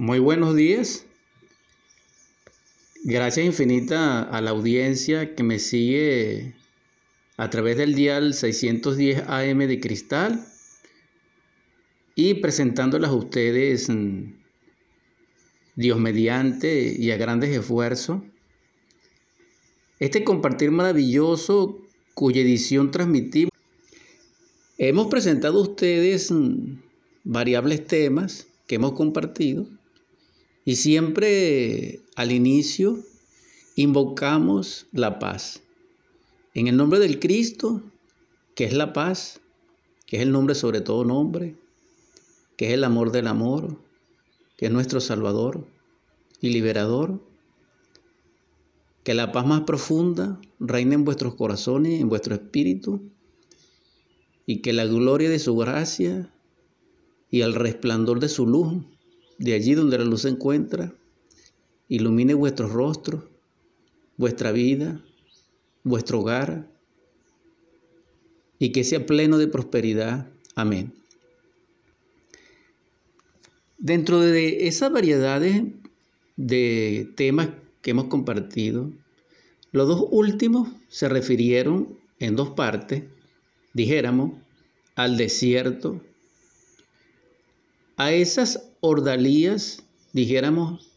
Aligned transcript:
Muy 0.00 0.20
buenos 0.20 0.54
días. 0.54 1.06
Gracias 3.02 3.44
infinita 3.44 4.22
a 4.22 4.40
la 4.40 4.50
audiencia 4.50 5.34
que 5.34 5.42
me 5.42 5.58
sigue 5.58 6.54
a 7.36 7.50
través 7.50 7.78
del 7.78 7.96
dial 7.96 8.32
610 8.32 9.24
AM 9.26 9.58
de 9.58 9.80
Cristal 9.80 10.46
y 12.14 12.34
presentándolas 12.34 13.10
a 13.10 13.14
ustedes 13.14 13.88
mm, 13.88 14.34
Dios 15.74 15.98
mediante 15.98 16.94
y 16.96 17.10
a 17.10 17.16
grandes 17.16 17.50
esfuerzos. 17.50 18.22
Este 19.98 20.22
compartir 20.22 20.70
maravilloso 20.70 21.76
cuya 22.14 22.42
edición 22.42 22.92
transmitimos. 22.92 23.50
Hemos 24.78 25.08
presentado 25.08 25.58
a 25.58 25.62
ustedes 25.62 26.30
mm, 26.30 26.82
variables 27.24 27.84
temas 27.84 28.46
que 28.68 28.76
hemos 28.76 28.92
compartido 28.92 29.66
y 30.68 30.76
siempre 30.76 32.02
al 32.14 32.30
inicio 32.30 32.98
invocamos 33.74 34.86
la 34.92 35.18
paz. 35.18 35.62
En 36.52 36.66
el 36.66 36.76
nombre 36.76 36.98
del 36.98 37.20
Cristo, 37.20 37.80
que 38.54 38.64
es 38.64 38.74
la 38.74 38.92
paz, 38.92 39.40
que 40.04 40.18
es 40.18 40.22
el 40.22 40.30
nombre 40.30 40.54
sobre 40.54 40.82
todo 40.82 41.06
nombre, 41.06 41.56
que 42.58 42.66
es 42.66 42.74
el 42.74 42.84
amor 42.84 43.12
del 43.12 43.28
amor, 43.28 43.78
que 44.58 44.66
es 44.66 44.70
nuestro 44.70 45.00
Salvador 45.00 45.66
y 46.42 46.50
liberador. 46.50 47.18
Que 49.04 49.14
la 49.14 49.32
paz 49.32 49.46
más 49.46 49.62
profunda 49.62 50.38
reine 50.60 50.96
en 50.96 51.06
vuestros 51.06 51.34
corazones, 51.34 51.98
en 51.98 52.10
vuestro 52.10 52.34
espíritu, 52.34 53.10
y 54.44 54.58
que 54.58 54.74
la 54.74 54.84
gloria 54.84 55.30
de 55.30 55.38
su 55.38 55.56
gracia 55.56 56.30
y 57.30 57.40
el 57.40 57.54
resplandor 57.54 58.20
de 58.20 58.28
su 58.28 58.46
luz, 58.46 58.84
de 59.38 59.54
allí 59.54 59.74
donde 59.74 59.98
la 59.98 60.04
luz 60.04 60.22
se 60.22 60.28
encuentra, 60.28 60.92
ilumine 61.88 62.34
vuestros 62.34 62.72
rostros, 62.72 63.24
vuestra 64.16 64.52
vida, 64.52 65.02
vuestro 65.84 66.20
hogar, 66.20 66.68
y 68.58 68.72
que 68.72 68.84
sea 68.84 69.06
pleno 69.06 69.38
de 69.38 69.46
prosperidad. 69.46 70.28
Amén. 70.56 70.92
Dentro 73.78 74.20
de 74.20 74.66
esas 74.66 74.90
variedades 74.90 75.62
de 76.36 77.08
temas 77.16 77.50
que 77.80 77.92
hemos 77.92 78.06
compartido, 78.06 78.92
los 79.70 79.86
dos 79.86 80.08
últimos 80.10 80.68
se 80.88 81.08
refirieron 81.08 81.96
en 82.18 82.34
dos 82.34 82.50
partes, 82.50 83.04
dijéramos, 83.72 84.32
al 84.96 85.16
desierto, 85.16 86.02
a 87.96 88.12
esas 88.12 88.67
ordalías, 88.80 89.86
dijéramos, 90.12 90.92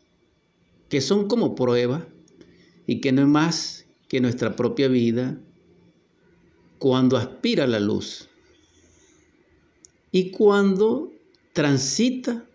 que 0.89 1.01
son 1.01 1.27
como 1.27 1.55
prueba 1.55 2.07
y 2.85 2.99
que 3.01 3.11
no 3.11 3.21
es 3.21 3.27
más 3.27 3.85
que 4.07 4.19
nuestra 4.19 4.55
propia 4.55 4.87
vida 4.87 5.39
cuando 6.79 7.15
aspira 7.15 7.67
la 7.67 7.79
luz 7.79 8.27
y 10.11 10.31
cuando 10.31 11.11
transita 11.53 12.45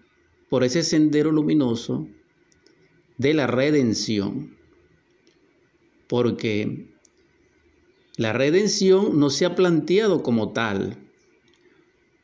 por 0.49 0.65
ese 0.65 0.83
sendero 0.83 1.33
luminoso 1.33 2.09
de 3.19 3.35
la 3.35 3.47
redención. 3.47 4.57
Porque 6.09 6.91
la 8.17 8.33
redención 8.33 9.19
no 9.19 9.31
se 9.31 9.45
ha 9.47 9.55
planteado 9.55 10.23
como 10.23 10.53
tal, 10.53 10.99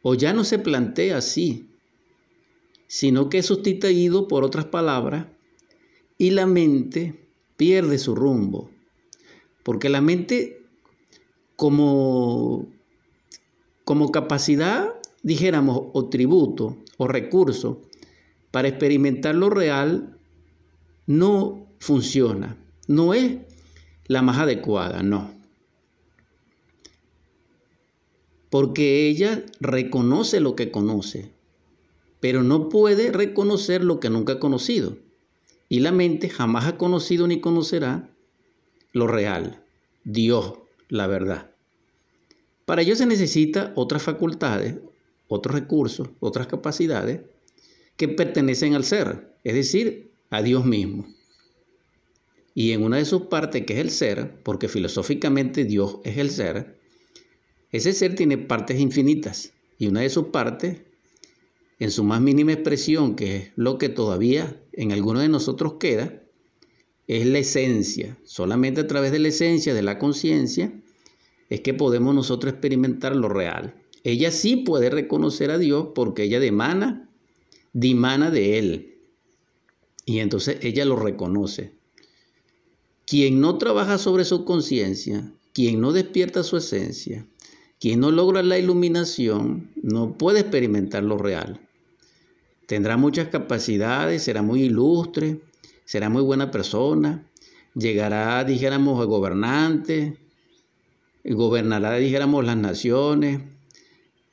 o 0.02 0.14
ya 0.14 0.32
no 0.32 0.44
se 0.44 0.58
plantea 0.58 1.18
así, 1.18 1.71
sino 2.92 3.30
que 3.30 3.38
es 3.38 3.46
sustituido 3.46 4.28
por 4.28 4.44
otras 4.44 4.66
palabras 4.66 5.24
y 6.18 6.32
la 6.32 6.44
mente 6.44 7.26
pierde 7.56 7.96
su 7.96 8.14
rumbo. 8.14 8.68
Porque 9.62 9.88
la 9.88 10.02
mente 10.02 10.60
como, 11.56 12.66
como 13.84 14.12
capacidad, 14.12 14.90
dijéramos, 15.22 15.84
o 15.94 16.10
tributo 16.10 16.76
o 16.98 17.08
recurso, 17.08 17.80
para 18.50 18.68
experimentar 18.68 19.36
lo 19.36 19.48
real 19.48 20.18
no 21.06 21.66
funciona, 21.78 22.58
no 22.88 23.14
es 23.14 23.38
la 24.06 24.20
más 24.20 24.36
adecuada, 24.36 25.02
no. 25.02 25.32
Porque 28.50 29.08
ella 29.08 29.46
reconoce 29.60 30.40
lo 30.40 30.54
que 30.56 30.70
conoce, 30.70 31.31
pero 32.22 32.44
no 32.44 32.68
puede 32.68 33.10
reconocer 33.10 33.82
lo 33.82 33.98
que 33.98 34.08
nunca 34.08 34.34
ha 34.34 34.38
conocido. 34.38 34.96
Y 35.68 35.80
la 35.80 35.90
mente 35.90 36.28
jamás 36.28 36.66
ha 36.66 36.78
conocido 36.78 37.26
ni 37.26 37.40
conocerá 37.40 38.14
lo 38.92 39.08
real, 39.08 39.64
Dios, 40.04 40.54
la 40.88 41.08
verdad. 41.08 41.50
Para 42.64 42.82
ello 42.82 42.94
se 42.94 43.06
necesita 43.06 43.72
otras 43.74 44.04
facultades, 44.04 44.76
otros 45.26 45.52
recursos, 45.52 46.10
otras 46.20 46.46
capacidades 46.46 47.22
que 47.96 48.06
pertenecen 48.06 48.76
al 48.76 48.84
ser, 48.84 49.34
es 49.42 49.54
decir, 49.54 50.12
a 50.30 50.42
Dios 50.42 50.64
mismo. 50.64 51.08
Y 52.54 52.70
en 52.70 52.84
una 52.84 52.98
de 52.98 53.04
sus 53.04 53.22
partes, 53.22 53.66
que 53.66 53.72
es 53.72 53.80
el 53.80 53.90
ser, 53.90 54.40
porque 54.44 54.68
filosóficamente 54.68 55.64
Dios 55.64 55.98
es 56.04 56.18
el 56.18 56.30
ser, 56.30 56.78
ese 57.72 57.92
ser 57.92 58.14
tiene 58.14 58.38
partes 58.38 58.78
infinitas. 58.78 59.52
Y 59.76 59.88
una 59.88 60.02
de 60.02 60.10
sus 60.10 60.26
partes, 60.26 60.82
en 61.82 61.90
su 61.90 62.04
más 62.04 62.20
mínima 62.20 62.52
expresión, 62.52 63.16
que 63.16 63.36
es 63.36 63.50
lo 63.56 63.76
que 63.76 63.88
todavía 63.88 64.56
en 64.72 64.92
alguno 64.92 65.18
de 65.18 65.28
nosotros 65.28 65.74
queda, 65.80 66.22
es 67.08 67.26
la 67.26 67.40
esencia. 67.40 68.16
Solamente 68.22 68.82
a 68.82 68.86
través 68.86 69.10
de 69.10 69.18
la 69.18 69.28
esencia, 69.28 69.74
de 69.74 69.82
la 69.82 69.98
conciencia, 69.98 70.72
es 71.50 71.60
que 71.60 71.74
podemos 71.74 72.14
nosotros 72.14 72.52
experimentar 72.52 73.16
lo 73.16 73.28
real. 73.28 73.74
Ella 74.04 74.30
sí 74.30 74.58
puede 74.58 74.90
reconocer 74.90 75.50
a 75.50 75.58
Dios 75.58 75.88
porque 75.92 76.22
ella 76.22 76.38
demana 76.38 77.10
dimana 77.72 78.30
de 78.30 78.60
él. 78.60 78.98
Y 80.06 80.20
entonces 80.20 80.58
ella 80.62 80.84
lo 80.84 80.94
reconoce. 80.94 81.72
Quien 83.06 83.40
no 83.40 83.58
trabaja 83.58 83.98
sobre 83.98 84.24
su 84.24 84.44
conciencia, 84.44 85.32
quien 85.52 85.80
no 85.80 85.92
despierta 85.92 86.44
su 86.44 86.56
esencia, 86.56 87.26
quien 87.80 87.98
no 87.98 88.12
logra 88.12 88.44
la 88.44 88.56
iluminación, 88.56 89.72
no 89.82 90.16
puede 90.16 90.38
experimentar 90.38 91.02
lo 91.02 91.18
real. 91.18 91.60
Tendrá 92.72 92.96
muchas 92.96 93.28
capacidades, 93.28 94.22
será 94.22 94.40
muy 94.40 94.62
ilustre, 94.62 95.42
será 95.84 96.08
muy 96.08 96.22
buena 96.22 96.50
persona, 96.50 97.30
llegará, 97.74 98.44
dijéramos, 98.44 98.98
a 98.98 99.04
gobernante, 99.04 100.16
gobernará, 101.22 101.96
dijéramos, 101.96 102.46
las 102.46 102.56
naciones, 102.56 103.42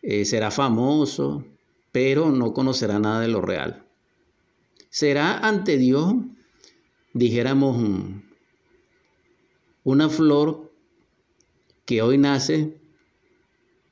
eh, 0.02 0.24
será 0.24 0.52
famoso, 0.52 1.44
pero 1.92 2.32
no 2.32 2.54
conocerá 2.54 2.98
nada 2.98 3.20
de 3.20 3.28
lo 3.28 3.42
real. 3.42 3.86
Será 4.90 5.40
ante 5.40 5.76
Dios, 5.76 6.16
dijéramos, 7.14 7.76
una 9.84 10.08
flor 10.08 10.72
que 11.84 12.02
hoy 12.02 12.18
nace 12.18 12.80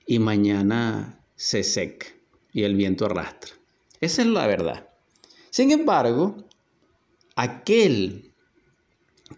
y 0.06 0.20
mañana 0.20 1.22
se 1.36 1.64
seca 1.64 2.08
y 2.54 2.64
el 2.64 2.76
viento 2.76 3.08
arrastra. 3.08 3.57
Esa 4.02 4.22
es 4.22 4.28
la 4.28 4.48
verdad. 4.48 4.90
Sin 5.50 5.72
embargo, 5.72 6.38
aquel 7.36 8.32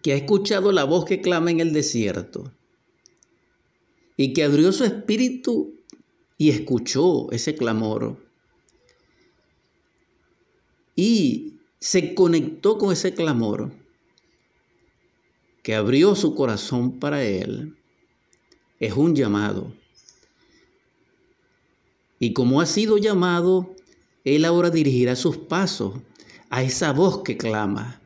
que 0.01 0.13
ha 0.13 0.15
escuchado 0.15 0.71
la 0.71 0.83
voz 0.83 1.05
que 1.05 1.21
clama 1.21 1.51
en 1.51 1.59
el 1.59 1.73
desierto 1.73 2.53
y 4.17 4.33
que 4.33 4.43
abrió 4.43 4.71
su 4.71 4.83
espíritu 4.83 5.75
y 6.37 6.49
escuchó 6.49 7.31
ese 7.31 7.55
clamor, 7.55 8.17
y 10.95 11.59
se 11.79 12.13
conectó 12.13 12.77
con 12.77 12.91
ese 12.91 13.13
clamor 13.13 13.71
que 15.63 15.75
abrió 15.75 16.15
su 16.15 16.35
corazón 16.35 16.99
para 16.99 17.23
él, 17.23 17.77
es 18.79 18.93
un 18.93 19.15
llamado. 19.15 19.73
Y 22.19 22.33
como 22.33 22.59
ha 22.59 22.65
sido 22.65 22.97
llamado, 22.97 23.73
él 24.23 24.45
ahora 24.45 24.69
dirigirá 24.69 25.15
sus 25.15 25.37
pasos 25.37 25.93
a 26.49 26.63
esa 26.63 26.91
voz 26.93 27.23
que 27.23 27.37
clama. 27.37 28.01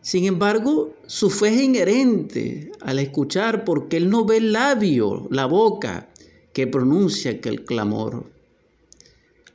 Sin 0.00 0.24
embargo, 0.24 0.94
su 1.06 1.28
fe 1.28 1.48
es 1.48 1.60
inherente 1.60 2.72
al 2.80 2.98
escuchar 2.98 3.64
porque 3.64 3.98
él 3.98 4.08
no 4.08 4.24
ve 4.24 4.38
el 4.38 4.52
labio, 4.52 5.28
la 5.30 5.46
boca 5.46 6.08
que 6.52 6.66
pronuncia 6.66 7.32
aquel 7.32 7.64
clamor, 7.64 8.30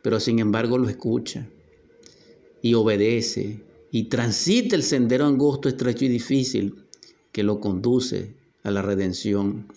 pero 0.01 0.19
sin 0.19 0.39
embargo 0.39 0.77
lo 0.77 0.87
escucha 0.87 1.47
y 2.61 2.73
obedece 2.75 3.59
y 3.91 4.03
transita 4.03 4.75
el 4.75 4.83
sendero 4.83 5.25
angosto, 5.25 5.67
estrecho 5.67 6.05
y 6.05 6.09
difícil 6.09 6.75
que 7.31 7.43
lo 7.43 7.59
conduce 7.59 8.33
a 8.63 8.71
la 8.71 8.81
redención, 8.81 9.67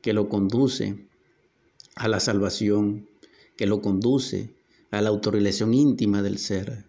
que 0.00 0.12
lo 0.12 0.28
conduce 0.28 0.96
a 1.96 2.08
la 2.08 2.20
salvación, 2.20 3.08
que 3.56 3.66
lo 3.66 3.80
conduce 3.80 4.50
a 4.98 5.02
la 5.02 5.10
autorrelación 5.10 5.74
íntima 5.74 6.22
del 6.22 6.38
ser. 6.38 6.88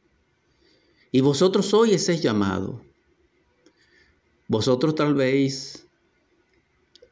Y 1.12 1.22
vosotros 1.22 1.68
sois 1.68 1.94
ese 1.94 2.19
llamado. 2.19 2.81
Vosotros 4.48 4.96
tal 4.96 5.13
vez 5.16 5.88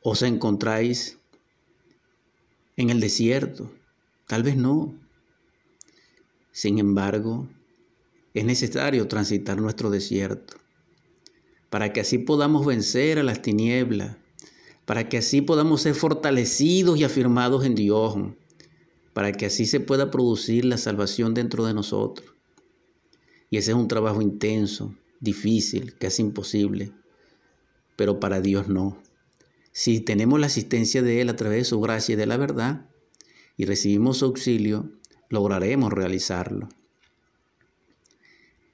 os 0.01 0.21
encontráis 0.21 1.17
en 2.75 2.89
el 2.89 2.99
desierto, 2.99 3.71
tal 4.27 4.43
vez 4.43 4.57
no. 4.57 4.93
Sin 6.51 6.79
embargo, 6.79 7.47
es 8.33 8.45
necesario 8.45 9.07
transitar 9.07 9.59
nuestro 9.59 9.89
desierto 9.89 10.57
para 11.73 11.91
que 11.91 12.01
así 12.01 12.19
podamos 12.19 12.67
vencer 12.67 13.17
a 13.17 13.23
las 13.23 13.41
tinieblas, 13.41 14.15
para 14.85 15.09
que 15.09 15.17
así 15.17 15.41
podamos 15.41 15.81
ser 15.81 15.95
fortalecidos 15.95 16.99
y 16.99 17.03
afirmados 17.03 17.65
en 17.65 17.73
Dios, 17.73 18.15
para 19.13 19.31
que 19.31 19.45
así 19.45 19.65
se 19.65 19.79
pueda 19.79 20.11
producir 20.11 20.65
la 20.65 20.77
salvación 20.77 21.33
dentro 21.33 21.65
de 21.65 21.73
nosotros. 21.73 22.33
Y 23.49 23.57
ese 23.57 23.71
es 23.71 23.77
un 23.77 23.87
trabajo 23.87 24.21
intenso, 24.21 24.95
difícil, 25.19 25.95
casi 25.97 26.23
imposible, 26.23 26.91
pero 27.95 28.19
para 28.19 28.41
Dios 28.41 28.67
no. 28.67 29.01
Si 29.71 29.99
tenemos 29.99 30.39
la 30.39 30.47
asistencia 30.47 31.01
de 31.01 31.21
Él 31.21 31.29
a 31.29 31.35
través 31.35 31.59
de 31.59 31.65
su 31.65 31.79
gracia 31.79 32.13
y 32.13 32.15
de 32.15 32.25
la 32.25 32.37
verdad, 32.37 32.89
y 33.55 33.65
recibimos 33.65 34.17
su 34.17 34.25
auxilio, 34.25 34.91
lograremos 35.29 35.93
realizarlo. 35.93 36.69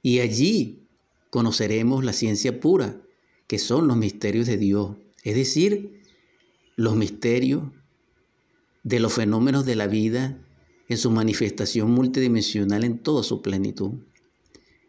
Y 0.01 0.19
allí 0.19 0.87
conoceremos 1.29 2.03
la 2.05 2.13
ciencia 2.13 2.59
pura, 2.59 3.01
que 3.47 3.59
son 3.59 3.87
los 3.87 3.97
misterios 3.97 4.47
de 4.47 4.57
Dios, 4.57 4.95
es 5.23 5.35
decir, 5.35 6.01
los 6.75 6.95
misterios 6.95 7.63
de 8.89 8.99
los 8.99 9.13
fenómenos 9.13 9.67
de 9.67 9.75
la 9.75 9.85
vida 9.85 10.35
en 10.87 10.97
su 10.97 11.11
manifestación 11.11 11.91
multidimensional 11.91 12.83
en 12.83 12.97
toda 12.97 13.21
su 13.21 13.43
plenitud. 13.43 13.91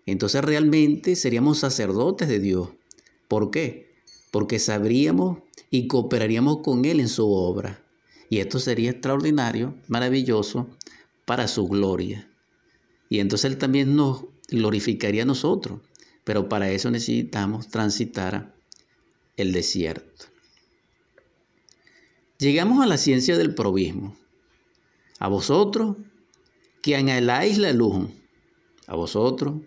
Entonces 0.06 0.42
realmente 0.42 1.16
seríamos 1.16 1.58
sacerdotes 1.58 2.26
de 2.26 2.40
Dios. 2.40 2.70
¿Por 3.28 3.50
qué? 3.50 3.92
Porque 4.30 4.58
sabríamos 4.58 5.40
y 5.70 5.86
cooperaríamos 5.86 6.62
con 6.62 6.86
Él 6.86 6.98
en 6.98 7.10
su 7.10 7.30
obra. 7.30 7.84
Y 8.30 8.38
esto 8.38 8.58
sería 8.58 8.90
extraordinario, 8.90 9.74
maravilloso, 9.86 10.70
para 11.26 11.46
su 11.46 11.68
gloria. 11.68 12.26
Y 13.10 13.18
entonces 13.18 13.50
Él 13.50 13.58
también 13.58 13.96
nos 13.96 14.24
glorificaría 14.48 15.24
a 15.24 15.26
nosotros. 15.26 15.80
Pero 16.24 16.48
para 16.48 16.70
eso 16.70 16.90
necesitamos 16.90 17.68
transitar 17.68 18.54
el 19.36 19.52
desierto. 19.52 20.29
Llegamos 22.40 22.82
a 22.82 22.86
la 22.86 22.96
ciencia 22.96 23.36
del 23.36 23.54
probismo. 23.54 24.16
A 25.18 25.28
vosotros 25.28 25.98
que 26.80 26.96
anheláis 26.96 27.58
la 27.58 27.74
luz, 27.74 28.08
a 28.86 28.96
vosotros 28.96 29.60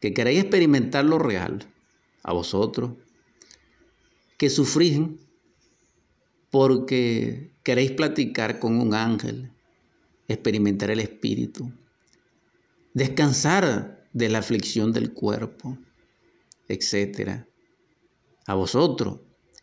que 0.00 0.12
queréis 0.12 0.40
experimentar 0.40 1.04
lo 1.04 1.20
real, 1.20 1.64
a 2.24 2.32
vosotros 2.32 2.94
que 4.36 4.50
sufrís 4.50 5.00
porque 6.50 7.52
queréis 7.62 7.92
platicar 7.92 8.58
con 8.58 8.80
un 8.80 8.94
ángel, 8.94 9.52
experimentar 10.26 10.90
el 10.90 10.98
espíritu, 10.98 11.70
descansar 12.94 14.08
de 14.12 14.28
la 14.28 14.38
aflicción 14.38 14.92
del 14.92 15.12
cuerpo, 15.12 15.78
etc. 16.66 17.44
A 18.44 18.54
vosotros 18.54 19.20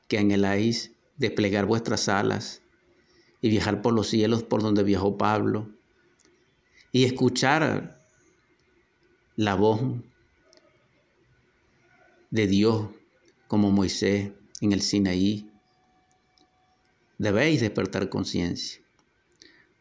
que 0.08 0.20
anheláis 0.20 0.94
desplegar 1.20 1.68
vuestras 1.68 2.10
alas 2.10 2.64
y 3.42 3.50
viajar 3.50 3.82
por 3.84 3.94
los 3.94 4.08
cielos 4.08 4.42
por 4.42 4.64
donde 4.64 4.84
viajó 4.84 5.18
Pablo 5.18 5.70
y 6.92 7.06
escuchar 7.06 8.02
la 9.36 9.54
voz 9.56 9.82
de 12.32 12.48
Dios 12.48 12.90
como 13.48 13.72
Moisés 13.72 14.32
en 14.62 14.72
el 14.72 14.82
Sinaí. 14.82 15.52
Debéis 17.18 17.62
despertar 17.62 18.10
conciencia, 18.10 18.82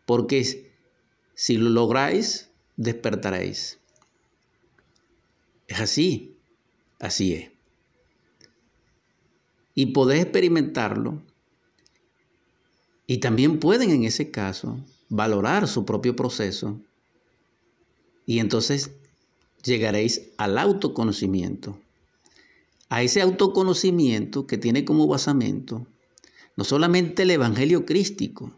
porque 0.06 0.72
si 1.34 1.56
lo 1.56 1.70
lográis, 1.70 2.50
despertaréis. 2.76 3.78
Es 5.68 5.80
así, 5.80 6.36
así 6.98 7.34
es. 7.34 7.50
Y 9.74 9.86
podéis 9.86 10.22
experimentarlo. 10.22 11.22
Y 13.08 13.18
también 13.18 13.58
pueden 13.58 13.90
en 13.90 14.04
ese 14.04 14.30
caso 14.30 14.78
valorar 15.08 15.66
su 15.66 15.84
propio 15.84 16.14
proceso. 16.14 16.80
Y 18.24 18.38
entonces 18.38 18.92
llegaréis 19.64 20.28
al 20.36 20.58
autoconocimiento 20.58 21.76
a 22.88 23.02
ese 23.02 23.20
autoconocimiento 23.20 24.46
que 24.46 24.58
tiene 24.58 24.84
como 24.84 25.06
basamento 25.06 25.86
no 26.56 26.64
solamente 26.64 27.22
el 27.22 27.30
Evangelio 27.30 27.86
crístico, 27.86 28.52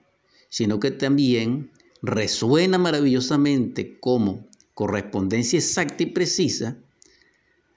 sino 0.48 0.80
que 0.80 0.90
también 0.90 1.70
resuena 2.00 2.78
maravillosamente 2.78 3.98
como 4.00 4.46
correspondencia 4.72 5.58
exacta 5.58 6.02
y 6.02 6.06
precisa 6.06 6.78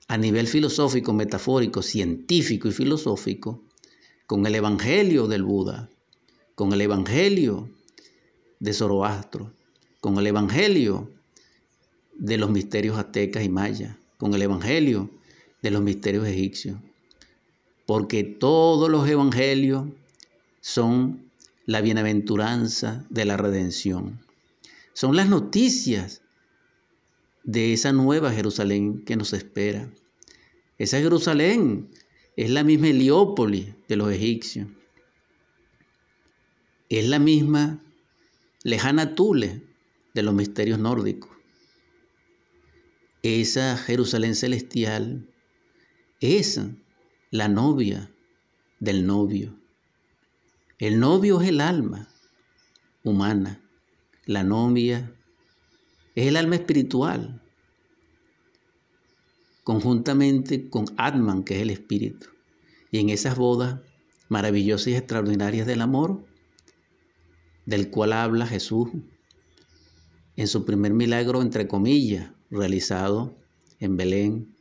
a 0.08 0.18
nivel 0.18 0.48
filosófico, 0.48 1.12
metafórico, 1.12 1.82
científico 1.82 2.70
y 2.70 2.72
filosófico 2.72 3.64
con 4.28 4.46
el 4.46 4.56
Evangelio 4.56 5.28
del 5.28 5.44
Buda, 5.44 5.90
con 6.56 6.74
el 6.74 6.82
Evangelio 6.82 7.70
de 8.60 8.74
Zoroastro, 8.74 9.52
con 10.00 10.18
el 10.18 10.28
Evangelio 10.28 11.10
de 12.16 12.38
los 12.38 12.50
misterios 12.52 12.98
aztecas 12.98 13.44
y 13.44 13.50
mayas, 13.50 13.96
con 14.18 14.34
el 14.34 14.42
Evangelio 14.42 15.10
de 15.62 15.72
los 15.72 15.82
misterios 15.82 16.28
egipcios. 16.28 16.78
Porque 17.86 18.24
todos 18.24 18.90
los 18.90 19.10
evangelios 19.10 19.88
son 20.62 21.32
la 21.66 21.82
bienaventuranza 21.82 23.06
de 23.10 23.26
la 23.26 23.38
redención. 23.38 24.22
Son 24.94 25.16
las 25.16 25.28
noticias 25.28 26.22
de 27.44 27.74
esa 27.74 27.92
nueva 27.92 28.32
Jerusalén 28.32 29.04
que 29.04 29.16
nos 29.16 29.34
espera. 29.34 29.90
Esa 30.78 31.00
Jerusalén 31.00 31.90
es 32.36 32.50
la 32.50 32.64
misma 32.64 32.88
Heliópolis 32.88 33.74
de 33.88 33.96
los 33.96 34.12
egipcios. 34.12 34.68
Es 36.94 37.10
la 37.10 37.18
misma 37.18 37.82
lejana 38.64 39.16
Tule 39.16 39.64
de 40.14 40.22
los 40.22 40.36
misterios 40.36 40.78
nórdicos. 40.78 41.32
Esa 43.24 43.78
Jerusalén 43.78 44.36
celestial 44.36 45.28
es 46.20 46.62
la 47.32 47.48
novia 47.48 48.12
del 48.80 49.08
novio. 49.08 49.58
El 50.78 51.00
novio 51.00 51.42
es 51.42 51.50
el 51.50 51.62
alma 51.62 52.10
humana. 53.04 53.60
La 54.28 54.44
novia 54.44 55.16
es 56.14 56.28
el 56.28 56.36
alma 56.36 56.58
espiritual, 56.58 57.42
conjuntamente 59.64 60.70
con 60.70 60.86
Atman, 60.98 61.44
que 61.44 61.56
es 61.56 61.64
el 61.64 61.72
espíritu. 61.72 62.28
Y 62.92 63.00
en 63.00 63.10
esas 63.10 63.36
bodas 63.36 63.80
maravillosas 64.30 64.90
y 64.90 64.96
extraordinarias 64.96 65.66
del 65.66 65.82
amor, 65.82 66.32
del 67.66 67.90
cual 67.90 68.14
habla 68.14 68.46
Jesús 68.46 68.90
en 70.36 70.48
su 70.48 70.66
primer 70.66 70.94
milagro, 70.94 71.42
entre 71.42 71.68
comillas, 71.68 72.32
realizado 72.50 73.36
en 73.80 73.98
Belén, 73.98 74.56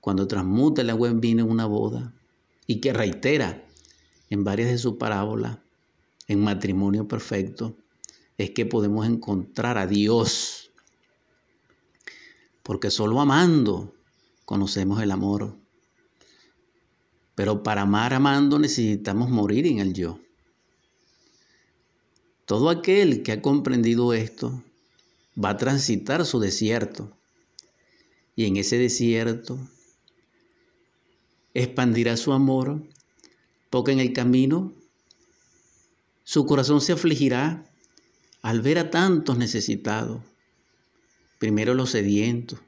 cuando 0.00 0.26
transmuta 0.26 0.82
el 0.82 0.90
agua 0.90 1.08
en 1.08 1.20
vino 1.20 1.44
en 1.44 1.50
una 1.50 1.66
boda 1.66 2.14
y 2.66 2.80
que 2.80 2.92
reitera 2.92 3.66
en 4.30 4.44
varias 4.44 4.70
de 4.70 4.78
sus 4.78 4.94
parábolas 4.94 5.58
en 6.28 6.42
matrimonio 6.42 7.08
perfecto, 7.08 7.76
es 8.36 8.50
que 8.50 8.66
podemos 8.66 9.06
encontrar 9.06 9.78
a 9.78 9.86
Dios. 9.86 10.70
Porque 12.62 12.90
solo 12.90 13.20
amando 13.20 13.94
conocemos 14.44 15.02
el 15.02 15.10
amor. 15.10 15.56
Pero 17.34 17.62
para 17.62 17.82
amar 17.82 18.14
amando 18.14 18.58
necesitamos 18.58 19.30
morir 19.30 19.66
en 19.66 19.78
el 19.78 19.92
yo. 19.94 20.20
Todo 22.48 22.70
aquel 22.70 23.22
que 23.22 23.32
ha 23.32 23.42
comprendido 23.42 24.14
esto 24.14 24.64
va 25.36 25.50
a 25.50 25.56
transitar 25.58 26.24
su 26.24 26.40
desierto. 26.40 27.14
Y 28.36 28.46
en 28.46 28.56
ese 28.56 28.78
desierto 28.78 29.58
expandirá 31.52 32.16
su 32.16 32.32
amor, 32.32 32.82
porque 33.68 33.92
en 33.92 34.00
el 34.00 34.14
camino 34.14 34.72
su 36.24 36.46
corazón 36.46 36.80
se 36.80 36.92
afligirá 36.92 37.70
al 38.40 38.62
ver 38.62 38.78
a 38.78 38.90
tantos 38.90 39.36
necesitados. 39.36 40.22
Primero 41.38 41.74
los 41.74 41.90
sedientos, 41.90 42.60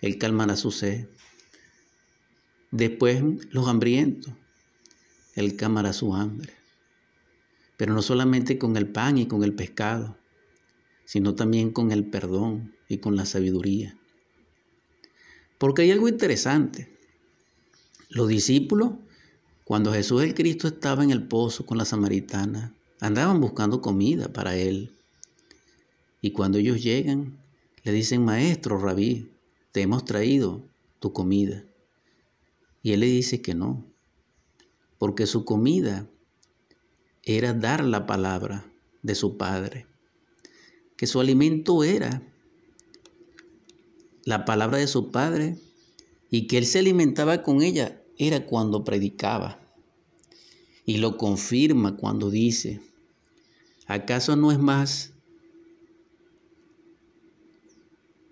Él 0.00 0.16
calmará 0.16 0.54
su 0.54 0.70
sed. 0.70 1.08
Después 2.70 3.20
los 3.50 3.66
hambrientos, 3.66 4.32
Él 5.34 5.56
calmará 5.56 5.92
su 5.92 6.14
hambre. 6.14 6.59
Pero 7.80 7.94
no 7.94 8.02
solamente 8.02 8.58
con 8.58 8.76
el 8.76 8.86
pan 8.86 9.16
y 9.16 9.26
con 9.26 9.42
el 9.42 9.54
pescado, 9.54 10.18
sino 11.06 11.34
también 11.34 11.70
con 11.70 11.92
el 11.92 12.04
perdón 12.04 12.74
y 12.90 12.98
con 12.98 13.16
la 13.16 13.24
sabiduría. 13.24 13.98
Porque 15.56 15.80
hay 15.80 15.90
algo 15.90 16.06
interesante. 16.06 16.94
Los 18.10 18.28
discípulos, 18.28 18.92
cuando 19.64 19.94
Jesús 19.94 20.22
el 20.22 20.34
Cristo 20.34 20.68
estaba 20.68 21.02
en 21.02 21.10
el 21.10 21.26
pozo 21.26 21.64
con 21.64 21.78
la 21.78 21.86
samaritana, 21.86 22.74
andaban 23.00 23.40
buscando 23.40 23.80
comida 23.80 24.30
para 24.30 24.54
él. 24.56 24.94
Y 26.20 26.32
cuando 26.32 26.58
ellos 26.58 26.82
llegan, 26.82 27.38
le 27.82 27.92
dicen, 27.92 28.22
maestro, 28.22 28.78
rabí, 28.78 29.32
te 29.72 29.80
hemos 29.80 30.04
traído 30.04 30.60
tu 30.98 31.14
comida. 31.14 31.64
Y 32.82 32.92
él 32.92 33.00
le 33.00 33.06
dice 33.06 33.40
que 33.40 33.54
no, 33.54 33.86
porque 34.98 35.24
su 35.24 35.46
comida 35.46 36.06
era 37.36 37.52
dar 37.52 37.84
la 37.84 38.06
palabra 38.06 38.64
de 39.02 39.14
su 39.14 39.36
Padre, 39.36 39.86
que 40.96 41.06
su 41.06 41.20
alimento 41.20 41.84
era 41.84 42.22
la 44.24 44.44
palabra 44.44 44.78
de 44.78 44.86
su 44.86 45.10
Padre 45.10 45.58
y 46.30 46.46
que 46.46 46.58
él 46.58 46.66
se 46.66 46.78
alimentaba 46.78 47.42
con 47.42 47.62
ella 47.62 48.02
era 48.18 48.46
cuando 48.46 48.84
predicaba. 48.84 49.58
Y 50.84 50.98
lo 50.98 51.16
confirma 51.16 51.96
cuando 51.96 52.30
dice, 52.30 52.80
¿acaso 53.86 54.36
no 54.36 54.50
es 54.50 54.58
más 54.58 55.12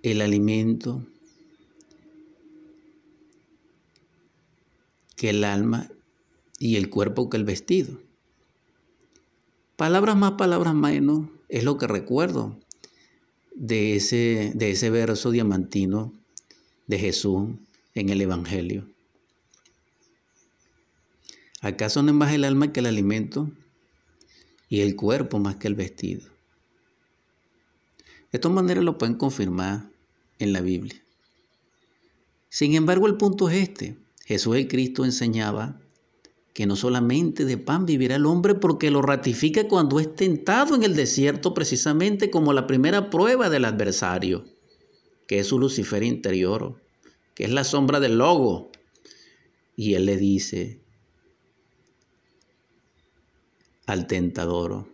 el 0.02 0.20
alimento 0.20 1.06
que 5.16 5.30
el 5.30 5.44
alma 5.44 5.90
y 6.58 6.76
el 6.76 6.90
cuerpo 6.90 7.28
que 7.28 7.36
el 7.36 7.44
vestido. 7.44 8.07
Palabras 9.78 10.16
más, 10.16 10.32
palabras 10.32 10.74
menos, 10.74 11.28
es 11.48 11.62
lo 11.62 11.78
que 11.78 11.86
recuerdo 11.86 12.58
de 13.54 13.94
ese, 13.94 14.50
de 14.56 14.72
ese 14.72 14.90
verso 14.90 15.30
diamantino 15.30 16.12
de 16.88 16.98
Jesús 16.98 17.50
en 17.94 18.08
el 18.08 18.20
Evangelio. 18.20 18.88
¿Acaso 21.60 22.02
no 22.02 22.08
es 22.08 22.16
más 22.16 22.32
el 22.32 22.42
alma 22.42 22.72
que 22.72 22.80
el 22.80 22.86
alimento 22.86 23.52
y 24.68 24.80
el 24.80 24.96
cuerpo 24.96 25.38
más 25.38 25.54
que 25.54 25.68
el 25.68 25.76
vestido? 25.76 26.28
De 28.32 28.40
todas 28.40 28.56
maneras 28.56 28.82
lo 28.82 28.98
pueden 28.98 29.14
confirmar 29.14 29.92
en 30.40 30.52
la 30.52 30.60
Biblia. 30.60 31.00
Sin 32.48 32.74
embargo, 32.74 33.06
el 33.06 33.16
punto 33.16 33.48
es 33.48 33.68
este. 33.68 33.96
Jesús 34.24 34.56
el 34.56 34.66
Cristo 34.66 35.04
enseñaba 35.04 35.80
que 36.58 36.66
no 36.66 36.74
solamente 36.74 37.44
de 37.44 37.56
pan 37.56 37.86
vivirá 37.86 38.16
el 38.16 38.26
hombre, 38.26 38.56
porque 38.56 38.90
lo 38.90 39.00
ratifica 39.00 39.68
cuando 39.68 40.00
es 40.00 40.12
tentado 40.16 40.74
en 40.74 40.82
el 40.82 40.96
desierto, 40.96 41.54
precisamente 41.54 42.30
como 42.30 42.52
la 42.52 42.66
primera 42.66 43.10
prueba 43.10 43.48
del 43.48 43.64
adversario, 43.64 44.44
que 45.28 45.38
es 45.38 45.46
su 45.46 45.60
Lucifer 45.60 46.02
interior, 46.02 46.82
que 47.36 47.44
es 47.44 47.52
la 47.52 47.62
sombra 47.62 48.00
del 48.00 48.18
logo. 48.18 48.72
Y 49.76 49.94
él 49.94 50.06
le 50.06 50.16
dice 50.16 50.80
al 53.86 54.08
tentador 54.08 54.88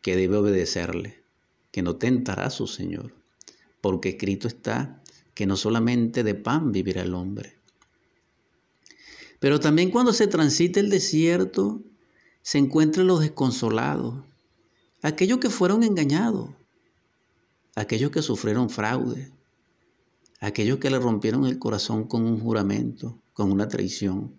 que 0.00 0.16
debe 0.16 0.38
obedecerle, 0.38 1.22
que 1.70 1.82
no 1.82 1.96
tentará 1.96 2.46
a 2.46 2.50
su 2.50 2.66
Señor 2.66 3.20
porque 3.82 4.08
escrito 4.08 4.48
está 4.48 5.02
que 5.34 5.44
no 5.44 5.58
solamente 5.58 6.22
de 6.22 6.34
pan 6.34 6.72
vivirá 6.72 7.02
el 7.02 7.12
hombre. 7.12 7.59
Pero 9.40 9.58
también 9.58 9.90
cuando 9.90 10.12
se 10.12 10.28
transita 10.28 10.78
el 10.78 10.90
desierto, 10.90 11.82
se 12.42 12.58
encuentran 12.58 13.08
los 13.08 13.20
desconsolados, 13.20 14.24
aquellos 15.02 15.38
que 15.38 15.50
fueron 15.50 15.82
engañados, 15.82 16.50
aquellos 17.74 18.12
que 18.12 18.22
sufrieron 18.22 18.70
fraude, 18.70 19.32
aquellos 20.40 20.78
que 20.78 20.90
le 20.90 20.98
rompieron 20.98 21.44
el 21.46 21.58
corazón 21.58 22.04
con 22.04 22.24
un 22.24 22.38
juramento, 22.38 23.18
con 23.32 23.50
una 23.50 23.66
traición, 23.66 24.32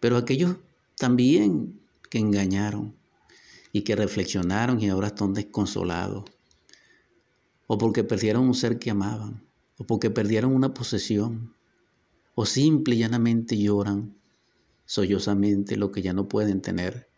pero 0.00 0.16
aquellos 0.16 0.56
también 0.96 1.80
que 2.10 2.18
engañaron 2.18 2.96
y 3.72 3.82
que 3.82 3.96
reflexionaron 3.96 4.80
y 4.80 4.88
ahora 4.88 5.08
están 5.08 5.32
desconsolados 5.32 6.24
o 7.66 7.78
porque 7.78 8.04
perdieron 8.04 8.44
un 8.44 8.54
ser 8.54 8.78
que 8.78 8.90
amaban, 8.90 9.42
o 9.78 9.84
porque 9.84 10.10
perdieron 10.10 10.54
una 10.54 10.74
posesión, 10.74 11.54
o 12.34 12.46
simple 12.46 12.96
y 12.96 12.98
llanamente 12.98 13.56
lloran 13.56 14.16
sollozamente 14.86 15.76
lo 15.76 15.90
que 15.92 16.02
ya 16.02 16.12
no 16.12 16.28
pueden 16.28 16.60
tener. 16.60 17.08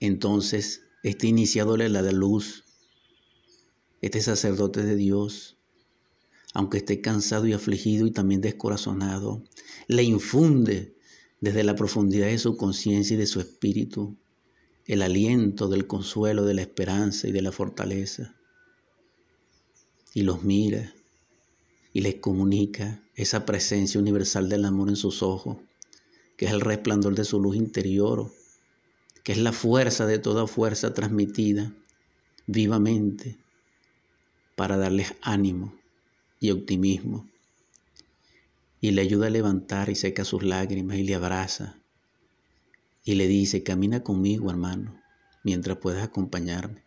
Entonces, 0.00 0.82
este 1.02 1.26
iniciador 1.26 1.80
de 1.80 1.88
la 1.88 2.02
de 2.02 2.12
luz, 2.12 2.64
este 4.00 4.20
sacerdote 4.20 4.82
de 4.82 4.96
Dios, 4.96 5.56
aunque 6.54 6.78
esté 6.78 7.00
cansado 7.00 7.46
y 7.46 7.52
afligido 7.52 8.06
y 8.06 8.10
también 8.10 8.40
descorazonado, 8.40 9.44
le 9.86 10.02
infunde 10.02 10.96
desde 11.40 11.64
la 11.64 11.76
profundidad 11.76 12.28
de 12.28 12.38
su 12.38 12.56
conciencia 12.56 13.14
y 13.14 13.18
de 13.18 13.26
su 13.26 13.40
espíritu 13.40 14.16
el 14.86 15.02
aliento 15.02 15.68
del 15.68 15.86
consuelo, 15.86 16.44
de 16.44 16.54
la 16.54 16.62
esperanza 16.62 17.28
y 17.28 17.32
de 17.32 17.42
la 17.42 17.52
fortaleza. 17.52 18.34
Y 20.14 20.22
los 20.22 20.42
mira 20.42 20.94
y 21.98 22.00
les 22.00 22.14
comunica 22.14 23.02
esa 23.16 23.44
presencia 23.44 23.98
universal 23.98 24.48
del 24.48 24.66
amor 24.66 24.88
en 24.88 24.94
sus 24.94 25.20
ojos, 25.20 25.56
que 26.36 26.46
es 26.46 26.52
el 26.52 26.60
resplandor 26.60 27.16
de 27.16 27.24
su 27.24 27.40
luz 27.40 27.56
interior, 27.56 28.32
que 29.24 29.32
es 29.32 29.38
la 29.38 29.50
fuerza 29.50 30.06
de 30.06 30.20
toda 30.20 30.46
fuerza 30.46 30.94
transmitida 30.94 31.72
vivamente 32.46 33.36
para 34.54 34.76
darles 34.76 35.16
ánimo 35.22 35.74
y 36.38 36.52
optimismo. 36.52 37.28
Y 38.80 38.92
le 38.92 39.02
ayuda 39.02 39.26
a 39.26 39.30
levantar 39.30 39.90
y 39.90 39.96
seca 39.96 40.24
sus 40.24 40.44
lágrimas 40.44 40.98
y 40.98 41.02
le 41.02 41.16
abraza 41.16 41.80
y 43.04 43.16
le 43.16 43.26
dice, 43.26 43.64
camina 43.64 44.04
conmigo 44.04 44.50
hermano, 44.50 45.02
mientras 45.42 45.78
puedas 45.78 46.04
acompañarme. 46.04 46.80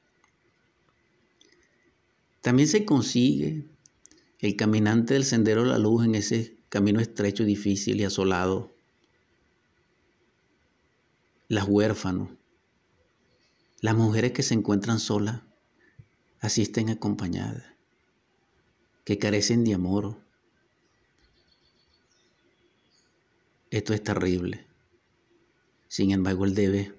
También 2.40 2.70
se 2.70 2.86
consigue 2.86 3.66
el 4.42 4.56
caminante 4.56 5.14
del 5.14 5.24
sendero 5.24 5.64
de 5.64 5.70
la 5.70 5.78
luz 5.78 6.04
en 6.04 6.16
ese 6.16 6.58
camino 6.70 7.00
estrecho, 7.00 7.44
difícil 7.44 8.02
y 8.02 8.06
asolado. 8.06 8.76
Las 11.48 11.68
huérfanos, 11.68 12.30
las 13.82 13.96
mujeres 13.96 14.32
que 14.32 14.42
se 14.42 14.56
encuentran 14.56 15.00
solas, 15.00 15.42
asisten 16.40 16.90
acompañadas, 16.90 17.64
que 19.06 19.20
carecen 19.20 19.64
de 19.64 19.76
amor. 19.76 20.20
Esto 23.70 23.94
es 23.94 24.04
terrible. 24.04 24.66
Sin 25.88 26.12
embargo, 26.12 26.46
Él 26.46 26.56
debe 26.56 26.96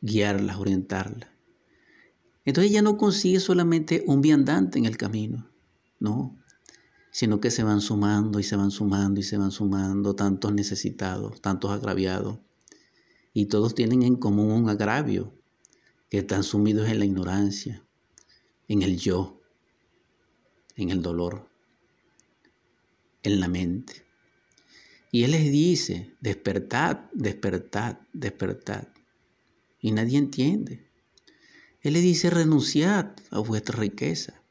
guiarlas, 0.00 0.56
orientarlas. 0.56 1.30
Entonces 2.44 2.72
ya 2.72 2.82
no 2.82 2.96
consigue 2.96 3.38
solamente 3.38 4.02
un 4.06 4.22
viandante 4.22 4.78
en 4.78 4.86
el 4.86 4.96
camino, 4.96 5.48
no, 6.00 6.38
sino 7.10 7.40
que 7.40 7.50
se 7.50 7.62
van 7.62 7.80
sumando 7.80 8.38
y 8.38 8.42
se 8.42 8.56
van 8.56 8.70
sumando 8.70 9.20
y 9.20 9.22
se 9.22 9.36
van 9.36 9.50
sumando 9.50 10.14
tantos 10.14 10.52
necesitados, 10.52 11.40
tantos 11.40 11.70
agraviados. 11.70 12.38
Y 13.32 13.46
todos 13.46 13.74
tienen 13.74 14.02
en 14.02 14.16
común 14.16 14.52
un 14.52 14.68
agravio, 14.68 15.34
que 16.10 16.18
están 16.18 16.42
sumidos 16.42 16.88
en 16.88 16.98
la 16.98 17.04
ignorancia, 17.04 17.84
en 18.66 18.82
el 18.82 18.98
yo, 18.98 19.40
en 20.76 20.90
el 20.90 21.02
dolor, 21.02 21.48
en 23.22 23.40
la 23.40 23.48
mente. 23.48 24.06
Y 25.10 25.24
Él 25.24 25.32
les 25.32 25.50
dice, 25.50 26.14
despertad, 26.20 26.98
despertad, 27.12 27.98
despertad. 28.12 28.88
Y 29.80 29.92
nadie 29.92 30.18
entiende. 30.18 30.86
Él 31.80 31.94
le 31.94 32.00
dice, 32.00 32.30
renunciad 32.30 33.12
a 33.30 33.38
vuestra 33.38 33.78
riqueza. 33.78 34.42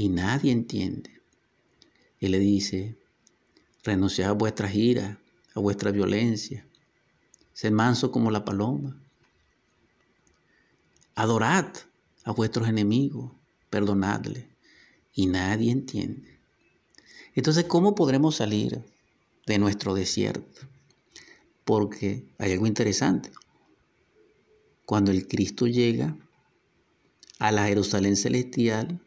Y 0.00 0.08
nadie 0.08 0.50
entiende. 0.50 1.20
Él 2.20 2.30
le 2.30 2.38
dice, 2.38 2.96
renunciad 3.84 4.30
a 4.30 4.32
vuestras 4.32 4.74
iras, 4.74 5.18
a 5.54 5.60
vuestra 5.60 5.90
violencia. 5.90 6.66
Sed 7.52 7.70
manso 7.70 8.10
como 8.10 8.30
la 8.30 8.42
paloma. 8.42 8.98
Adorad 11.16 11.66
a 12.24 12.32
vuestros 12.32 12.66
enemigos, 12.66 13.30
perdonadle. 13.68 14.48
Y 15.12 15.26
nadie 15.26 15.70
entiende. 15.70 16.40
Entonces, 17.34 17.66
¿cómo 17.66 17.94
podremos 17.94 18.36
salir 18.36 18.82
de 19.46 19.58
nuestro 19.58 19.92
desierto. 19.92 20.62
Porque 21.66 22.24
hay 22.38 22.52
algo 22.52 22.66
interesante. 22.66 23.30
Cuando 24.86 25.10
el 25.10 25.28
Cristo 25.28 25.66
llega 25.66 26.16
a 27.38 27.52
la 27.52 27.66
Jerusalén 27.66 28.16
celestial, 28.16 29.02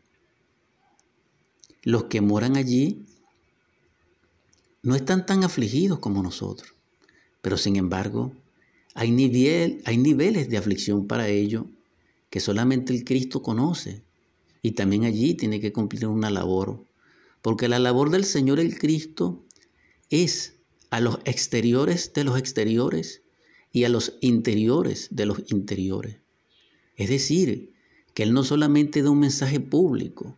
los 1.84 2.06
que 2.06 2.22
moran 2.22 2.58
allí 2.58 3.06
no 4.82 4.96
están 4.96 5.26
tan 5.26 5.44
afligidos 5.44 6.00
como 6.00 6.24
nosotros. 6.24 6.74
Pero 7.42 7.58
sin 7.58 7.76
embargo, 7.76 8.34
hay, 8.94 9.12
nivel, 9.12 9.82
hay 9.86 9.98
niveles 9.98 10.50
de 10.50 10.58
aflicción 10.58 11.08
para 11.08 11.28
ellos 11.28 11.66
que 12.30 12.40
solamente 12.40 12.94
el 12.94 13.04
Cristo 13.04 13.42
conoce 13.42 14.02
y 14.62 14.72
también 14.72 15.04
allí 15.04 15.36
tiene 15.36 15.60
que 15.60 15.74
cumplir 15.74 16.08
una 16.08 16.30
labor. 16.30 16.86
Porque 17.42 17.68
la 17.68 17.80
labor 17.80 18.10
del 18.10 18.24
Señor 18.24 18.60
el 18.60 18.80
Cristo 18.80 19.44
es 20.10 20.56
a 20.90 21.00
los 21.00 21.20
exteriores 21.26 22.14
de 22.14 22.24
los 22.24 22.38
exteriores 22.38 23.22
y 23.72 23.84
a 23.84 23.90
los 23.90 24.18
interiores 24.22 25.10
de 25.12 25.26
los 25.26 25.44
interiores. 25.52 26.18
Es 26.96 27.10
decir, 27.10 27.74
que 28.14 28.24
Él 28.24 28.34
no 28.34 28.44
solamente 28.44 29.02
da 29.02 29.10
un 29.10 29.20
mensaje 29.20 29.60
público, 29.60 30.38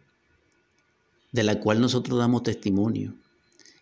de 1.35 1.43
la 1.43 1.59
cual 1.59 1.81
nosotros 1.81 2.17
damos 2.17 2.43
testimonio, 2.43 3.13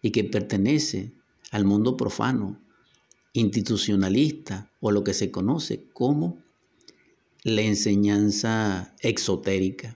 y 0.01 0.09
que 0.09 0.23
pertenece 0.23 1.11
al 1.51 1.65
mundo 1.65 1.95
profano, 1.95 2.59
institucionalista 3.33 4.71
o 4.79 4.89
lo 4.89 5.03
que 5.03 5.13
se 5.13 5.29
conoce 5.29 5.85
como 5.93 6.39
la 7.43 7.61
enseñanza 7.61 8.95
exotérica. 9.01 9.95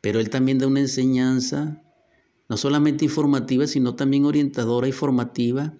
Pero 0.00 0.20
Él 0.20 0.30
también 0.30 0.58
da 0.58 0.66
una 0.66 0.80
enseñanza 0.80 1.82
no 2.48 2.56
solamente 2.56 3.04
informativa, 3.04 3.66
sino 3.66 3.94
también 3.94 4.24
orientadora 4.24 4.88
y 4.88 4.92
formativa 4.92 5.74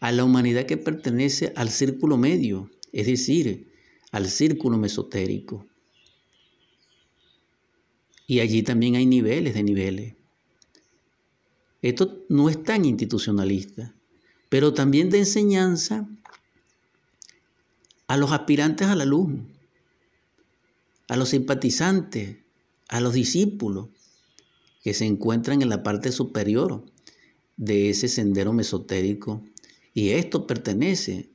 a 0.00 0.12
la 0.12 0.24
humanidad 0.24 0.66
que 0.66 0.76
pertenece 0.76 1.54
al 1.56 1.70
círculo 1.70 2.18
medio, 2.18 2.70
es 2.92 3.06
decir, 3.06 3.72
al 4.10 4.28
círculo 4.28 4.76
mesotérico. 4.76 5.66
Y 8.26 8.40
allí 8.40 8.62
también 8.62 8.96
hay 8.96 9.06
niveles 9.06 9.54
de 9.54 9.62
niveles. 9.62 10.14
Esto 11.82 12.24
no 12.28 12.48
es 12.48 12.62
tan 12.62 12.84
institucionalista, 12.84 13.94
pero 14.48 14.72
también 14.72 15.10
de 15.10 15.18
enseñanza 15.18 16.08
a 18.06 18.16
los 18.16 18.30
aspirantes 18.30 18.86
a 18.88 18.94
la 18.94 19.04
luz, 19.04 19.32
a 21.08 21.16
los 21.16 21.30
simpatizantes, 21.30 22.36
a 22.88 23.00
los 23.00 23.14
discípulos 23.14 23.88
que 24.84 24.94
se 24.94 25.06
encuentran 25.06 25.62
en 25.62 25.68
la 25.68 25.82
parte 25.82 26.12
superior 26.12 26.84
de 27.56 27.90
ese 27.90 28.08
sendero 28.08 28.52
mesotérico. 28.52 29.42
Y 29.94 30.10
esto 30.10 30.46
pertenece 30.46 31.30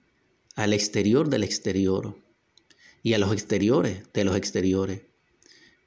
al 0.56 0.74
exterior 0.74 1.30
del 1.30 1.44
exterior 1.44 2.18
y 3.04 3.14
a 3.14 3.18
los 3.18 3.32
exteriores 3.34 4.04
de 4.14 4.24
los 4.24 4.36
exteriores. 4.36 5.02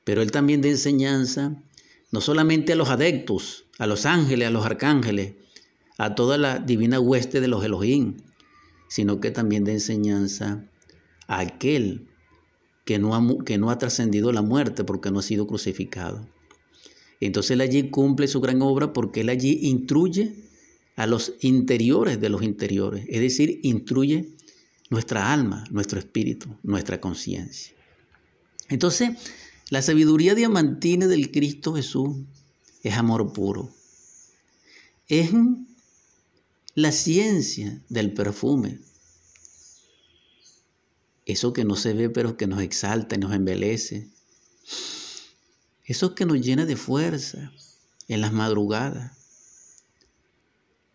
Pero 0.04 0.22
él 0.22 0.30
también 0.30 0.60
de 0.60 0.70
enseñanza, 0.70 1.62
no 2.10 2.20
solamente 2.20 2.72
a 2.72 2.76
los 2.76 2.88
adeptos, 2.88 3.66
a 3.78 3.86
los 3.86 4.06
ángeles, 4.06 4.48
a 4.48 4.50
los 4.50 4.64
arcángeles, 4.66 5.34
a 5.98 6.14
toda 6.14 6.38
la 6.38 6.58
divina 6.58 6.98
hueste 6.98 7.40
de 7.40 7.48
los 7.48 7.64
Elohim, 7.64 8.16
sino 8.88 9.20
que 9.20 9.30
también 9.30 9.64
de 9.64 9.72
enseñanza 9.72 10.64
a 11.26 11.40
aquel 11.40 12.08
que 12.84 12.98
no 12.98 13.14
ha, 13.14 13.44
que 13.44 13.58
no 13.58 13.70
ha 13.70 13.78
trascendido 13.78 14.32
la 14.32 14.42
muerte 14.42 14.82
porque 14.82 15.10
no 15.10 15.20
ha 15.20 15.22
sido 15.22 15.46
crucificado. 15.46 16.26
Entonces 17.20 17.52
él 17.52 17.60
allí 17.60 17.90
cumple 17.90 18.26
su 18.28 18.40
gran 18.40 18.62
obra 18.62 18.92
porque 18.92 19.20
él 19.20 19.28
allí 19.28 19.60
instruye 19.62 20.34
a 20.96 21.06
los 21.06 21.34
interiores 21.40 22.20
de 22.20 22.28
los 22.30 22.42
interiores, 22.42 23.04
es 23.08 23.20
decir, 23.20 23.60
instruye 23.62 24.30
nuestra 24.90 25.32
alma, 25.32 25.64
nuestro 25.70 25.98
espíritu, 25.98 26.48
nuestra 26.62 27.00
conciencia. 27.00 27.74
Entonces, 28.68 29.10
la 29.70 29.82
sabiduría 29.82 30.34
diamantina 30.34 31.06
del 31.06 31.30
Cristo 31.30 31.74
Jesús 31.74 32.16
es 32.82 32.94
amor 32.94 33.32
puro. 33.32 33.72
Es 35.06 35.30
la 36.74 36.90
ciencia 36.90 37.80
del 37.88 38.12
perfume. 38.12 38.80
Eso 41.24 41.52
que 41.52 41.64
no 41.64 41.76
se 41.76 41.92
ve 41.92 42.10
pero 42.10 42.36
que 42.36 42.48
nos 42.48 42.60
exalta 42.62 43.14
y 43.14 43.18
nos 43.18 43.32
embelece. 43.32 44.08
Eso 45.84 46.16
que 46.16 46.26
nos 46.26 46.40
llena 46.40 46.66
de 46.66 46.76
fuerza 46.76 47.52
en 48.08 48.20
las 48.20 48.32
madrugadas. 48.32 49.12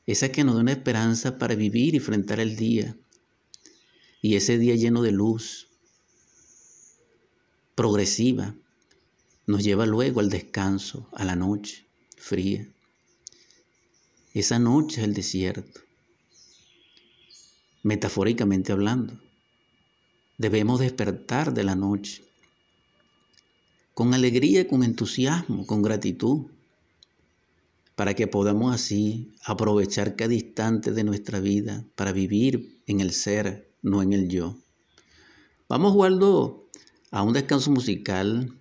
Esa 0.05 0.33
que 0.33 0.43
nos 0.43 0.55
da 0.55 0.61
una 0.61 0.73
esperanza 0.73 1.38
para 1.38 1.55
vivir 1.55 1.93
y 1.93 1.97
enfrentar 1.97 2.41
el 2.41 2.57
día. 2.57 2.97
Y 4.21 4.35
ese 4.35 4.57
día 4.57 4.75
lleno 4.75 5.01
de 5.01 5.11
luz, 5.11 5.69
progresiva, 7.75 8.55
nos 9.47 9.63
lleva 9.63 9.86
luego 9.86 10.19
al 10.19 10.29
descanso, 10.29 11.08
a 11.13 11.23
la 11.23 11.36
noche 11.36 11.86
fría. 12.17 12.67
Esa 14.34 14.60
noche 14.60 15.01
es 15.01 15.08
el 15.08 15.13
desierto. 15.13 15.81
Metafóricamente 17.84 18.71
hablando, 18.71 19.19
debemos 20.38 20.79
despertar 20.79 21.53
de 21.53 21.63
la 21.63 21.75
noche 21.75 22.23
con 23.93 24.13
alegría, 24.13 24.67
con 24.67 24.84
entusiasmo, 24.84 25.65
con 25.65 25.81
gratitud, 25.81 26.47
para 27.95 28.13
que 28.13 28.27
podamos 28.27 28.75
así 28.75 29.31
aprovechar 29.45 30.17
cada 30.17 30.34
instante 30.34 30.91
de 30.91 31.05
nuestra 31.05 31.39
vida 31.39 31.86
para 31.95 32.12
vivir 32.12 32.81
en 32.88 32.99
el 32.99 33.12
ser, 33.12 33.71
no 33.81 34.01
en 34.01 34.12
el 34.12 34.27
yo. 34.27 34.58
Vamos, 35.69 35.95
Waldo, 35.95 36.67
a 37.12 37.23
un 37.23 37.31
descanso 37.34 37.71
musical 37.71 38.53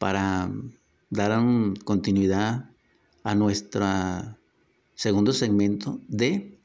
para 0.00 0.50
dar 1.10 1.40
continuidad 1.84 2.70
a 3.22 3.34
nuestro 3.34 3.86
segundo 4.96 5.32
segmento 5.32 6.00
de 6.08 6.58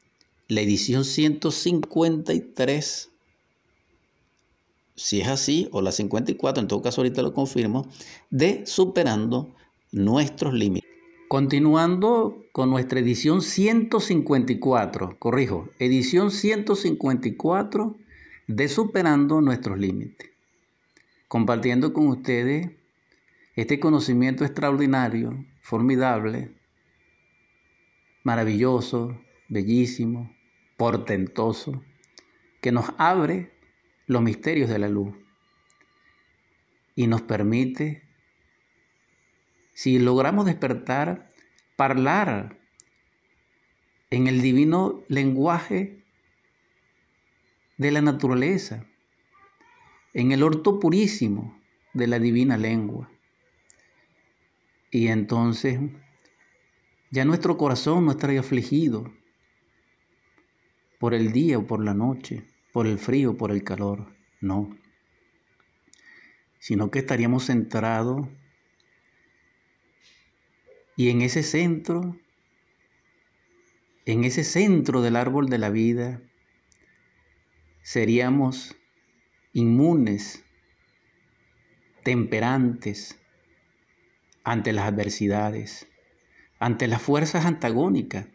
la 0.48 0.62
edición 0.62 1.04
153 1.04 3.10
si 4.96 5.20
es 5.20 5.28
así, 5.28 5.68
o 5.72 5.82
la 5.82 5.92
54, 5.92 6.62
en 6.62 6.68
todo 6.68 6.80
caso 6.80 7.02
ahorita 7.02 7.20
lo 7.20 7.34
confirmo, 7.34 7.86
de 8.30 8.64
Superando 8.64 9.54
nuestros 9.92 10.54
límites. 10.54 10.90
Continuando 11.28 12.42
con 12.52 12.70
nuestra 12.70 13.00
edición 13.00 13.42
154, 13.42 15.16
corrijo, 15.18 15.68
edición 15.78 16.30
154 16.30 17.96
de 18.46 18.68
Superando 18.68 19.42
nuestros 19.42 19.78
límites. 19.78 20.30
Compartiendo 21.28 21.92
con 21.92 22.06
ustedes 22.06 22.70
este 23.56 23.80
conocimiento 23.80 24.44
extraordinario, 24.44 25.44
formidable, 25.60 26.54
maravilloso, 28.22 29.20
bellísimo, 29.48 30.34
portentoso, 30.76 31.82
que 32.60 32.70
nos 32.70 32.92
abre 32.98 33.52
los 34.06 34.22
misterios 34.22 34.68
de 34.68 34.78
la 34.78 34.88
luz 34.88 35.14
y 36.94 37.06
nos 37.06 37.22
permite, 37.22 38.02
si 39.72 39.98
logramos 39.98 40.46
despertar, 40.46 41.32
hablar 41.78 42.58
en 44.10 44.26
el 44.26 44.40
divino 44.40 45.04
lenguaje 45.08 46.04
de 47.76 47.90
la 47.90 48.00
naturaleza, 48.00 48.86
en 50.14 50.32
el 50.32 50.42
orto 50.42 50.80
purísimo 50.80 51.60
de 51.92 52.06
la 52.06 52.18
divina 52.18 52.56
lengua. 52.56 53.10
Y 54.90 55.08
entonces 55.08 55.80
ya 57.10 57.24
nuestro 57.24 57.56
corazón 57.56 58.04
no 58.04 58.12
estaría 58.12 58.40
afligido 58.40 59.12
por 60.98 61.14
el 61.14 61.32
día 61.32 61.58
o 61.58 61.66
por 61.66 61.84
la 61.84 61.94
noche 61.94 62.46
por 62.76 62.86
el 62.86 62.98
frío, 62.98 63.38
por 63.38 63.52
el 63.52 63.64
calor, 63.64 64.14
no, 64.42 64.76
sino 66.58 66.90
que 66.90 66.98
estaríamos 66.98 67.46
centrados 67.46 68.28
y 70.94 71.08
en 71.08 71.22
ese 71.22 71.42
centro, 71.42 72.20
en 74.04 74.24
ese 74.24 74.44
centro 74.44 75.00
del 75.00 75.16
árbol 75.16 75.48
de 75.48 75.56
la 75.56 75.70
vida, 75.70 76.20
seríamos 77.80 78.76
inmunes, 79.54 80.44
temperantes 82.02 83.18
ante 84.46 84.72
las 84.72 84.86
adversidades, 84.86 85.88
ante 86.60 86.86
las 86.86 87.02
fuerzas 87.02 87.46
antagónicas 87.46 88.28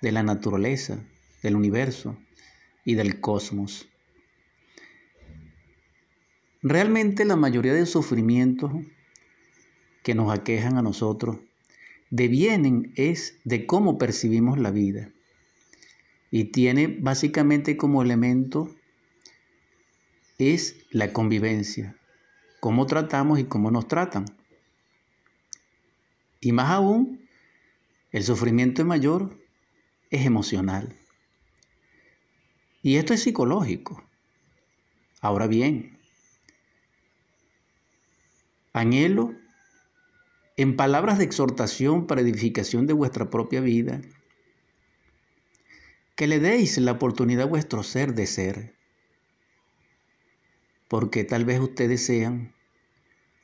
de 0.00 0.12
la 0.12 0.22
naturaleza, 0.22 0.98
del 1.42 1.56
universo 1.56 2.16
y 2.86 2.94
del 2.94 3.20
cosmos. 3.20 3.86
Realmente 6.62 7.26
la 7.26 7.36
mayoría 7.36 7.74
de 7.74 7.84
sufrimientos 7.84 8.72
que 10.02 10.14
nos 10.14 10.32
aquejan 10.32 10.78
a 10.78 10.82
nosotros 10.82 11.36
devienen 12.08 12.94
es 12.96 13.38
de 13.44 13.66
cómo 13.66 13.98
percibimos 13.98 14.58
la 14.58 14.70
vida 14.70 15.10
y 16.30 16.44
tiene 16.44 16.86
básicamente 16.98 17.76
como 17.76 18.00
elemento 18.00 18.74
es 20.38 20.86
la 20.90 21.12
convivencia, 21.12 21.94
cómo 22.58 22.86
tratamos 22.86 23.38
y 23.38 23.44
cómo 23.44 23.70
nos 23.70 23.86
tratan. 23.86 24.37
Y 26.40 26.52
más 26.52 26.70
aún, 26.70 27.28
el 28.10 28.24
sufrimiento 28.24 28.84
mayor 28.84 29.38
es 30.10 30.24
emocional. 30.24 30.96
Y 32.82 32.96
esto 32.96 33.12
es 33.12 33.22
psicológico. 33.22 34.02
Ahora 35.20 35.46
bien, 35.46 35.98
anhelo 38.72 39.34
en 40.56 40.76
palabras 40.76 41.18
de 41.18 41.24
exhortación 41.24 42.06
para 42.06 42.20
edificación 42.20 42.86
de 42.86 42.92
vuestra 42.92 43.30
propia 43.30 43.60
vida, 43.60 44.00
que 46.16 46.26
le 46.26 46.40
deis 46.40 46.78
la 46.78 46.92
oportunidad 46.92 47.44
a 47.44 47.48
vuestro 47.48 47.82
ser 47.82 48.14
de 48.14 48.26
ser, 48.26 48.74
porque 50.88 51.24
tal 51.24 51.44
vez 51.44 51.60
ustedes 51.60 52.04
sean 52.04 52.54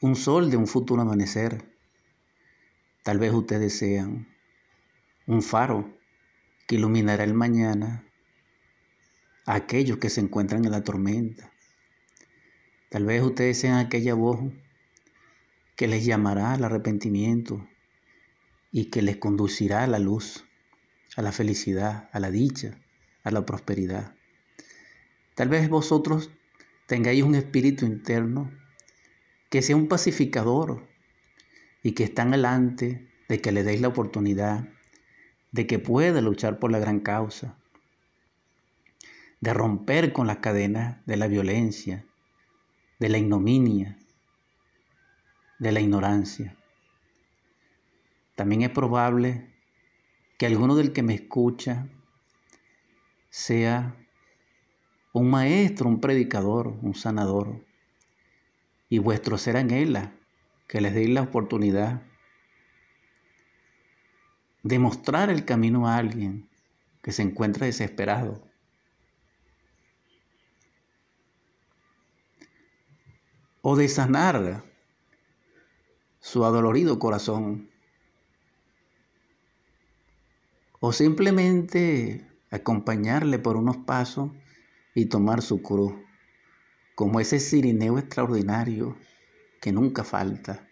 un 0.00 0.16
sol 0.16 0.50
de 0.50 0.56
un 0.56 0.66
futuro 0.66 1.02
amanecer, 1.02 1.73
tal 3.04 3.18
vez 3.18 3.32
ustedes 3.32 3.78
sean 3.78 4.26
un 5.26 5.42
faro 5.42 5.96
que 6.66 6.76
iluminará 6.76 7.22
el 7.22 7.34
mañana 7.34 8.04
a 9.46 9.54
aquellos 9.54 9.98
que 9.98 10.08
se 10.08 10.22
encuentran 10.22 10.64
en 10.64 10.70
la 10.70 10.82
tormenta. 10.82 11.52
Tal 12.88 13.04
vez 13.04 13.22
ustedes 13.22 13.58
sean 13.58 13.76
aquella 13.76 14.14
voz 14.14 14.40
que 15.76 15.86
les 15.86 16.06
llamará 16.06 16.54
al 16.54 16.64
arrepentimiento 16.64 17.68
y 18.72 18.86
que 18.86 19.02
les 19.02 19.18
conducirá 19.18 19.84
a 19.84 19.86
la 19.86 19.98
luz, 19.98 20.46
a 21.14 21.20
la 21.20 21.32
felicidad, 21.32 22.08
a 22.10 22.20
la 22.20 22.30
dicha, 22.30 22.80
a 23.22 23.30
la 23.30 23.44
prosperidad. 23.44 24.14
Tal 25.34 25.50
vez 25.50 25.68
vosotros 25.68 26.30
tengáis 26.86 27.22
un 27.22 27.34
espíritu 27.34 27.84
interno 27.84 28.50
que 29.50 29.60
sea 29.60 29.76
un 29.76 29.88
pacificador 29.88 30.93
y 31.84 31.92
que 31.92 32.02
están 32.02 32.32
delante 32.32 33.06
de 33.28 33.40
que 33.40 33.52
le 33.52 33.62
deis 33.62 33.80
la 33.80 33.88
oportunidad 33.88 34.66
de 35.52 35.66
que 35.68 35.78
pueda 35.78 36.20
luchar 36.22 36.58
por 36.58 36.72
la 36.72 36.78
gran 36.78 36.98
causa, 36.98 37.56
de 39.40 39.52
romper 39.52 40.12
con 40.12 40.26
las 40.26 40.38
cadenas 40.38 41.04
de 41.06 41.16
la 41.18 41.28
violencia, 41.28 42.06
de 42.98 43.08
la 43.10 43.18
ignominia, 43.18 43.98
de 45.58 45.72
la 45.72 45.80
ignorancia. 45.80 46.56
También 48.34 48.62
es 48.62 48.70
probable 48.70 49.54
que 50.38 50.46
alguno 50.46 50.76
del 50.76 50.92
que 50.92 51.02
me 51.02 51.14
escucha 51.14 51.86
sea 53.28 53.94
un 55.12 55.28
maestro, 55.28 55.88
un 55.88 56.00
predicador, 56.00 56.68
un 56.80 56.94
sanador, 56.94 57.62
y 58.88 58.98
vuestro 58.98 59.36
en 59.44 59.70
él 59.70 59.96
que 60.66 60.80
les 60.80 60.94
deis 60.94 61.10
la 61.10 61.22
oportunidad 61.22 62.02
demostrar 64.64 65.28
el 65.30 65.44
camino 65.44 65.86
a 65.86 65.96
alguien 65.96 66.48
que 67.02 67.12
se 67.12 67.22
encuentra 67.22 67.66
desesperado. 67.66 68.42
O 73.60 73.76
de 73.76 73.88
sanar 73.88 74.64
su 76.18 76.44
adolorido 76.44 76.98
corazón. 76.98 77.70
O 80.80 80.92
simplemente 80.92 82.26
acompañarle 82.50 83.38
por 83.38 83.56
unos 83.56 83.76
pasos 83.78 84.30
y 84.94 85.06
tomar 85.06 85.42
su 85.42 85.62
cruz, 85.62 85.94
como 86.94 87.20
ese 87.20 87.38
sirineo 87.40 87.98
extraordinario 87.98 88.96
que 89.64 89.72
nunca 89.72 90.04
falta. 90.04 90.68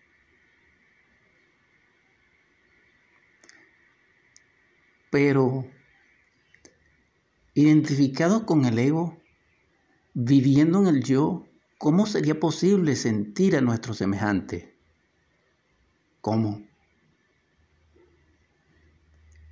Pero 5.11 5.64
identificado 7.55 8.44
con 8.44 8.66
el 8.66 8.78
ego, 8.78 9.18
viviendo 10.12 10.83
en 10.83 10.94
el 10.94 11.02
yo, 11.02 11.46
¿cómo 11.78 12.05
sería 12.05 12.38
posible 12.38 12.94
sentir 12.94 13.57
a 13.57 13.62
nuestro 13.62 13.94
semejante? 13.94 14.78
¿Cómo? 16.20 16.62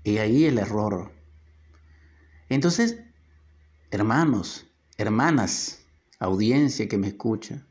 Y 0.04 0.18
ahí 0.18 0.44
el 0.44 0.58
error. 0.58 1.14
Entonces, 2.50 3.00
hermanos, 3.90 4.66
hermanas, 4.98 5.86
audiencia 6.18 6.86
que 6.88 6.98
me 6.98 7.08
escucha, 7.08 7.66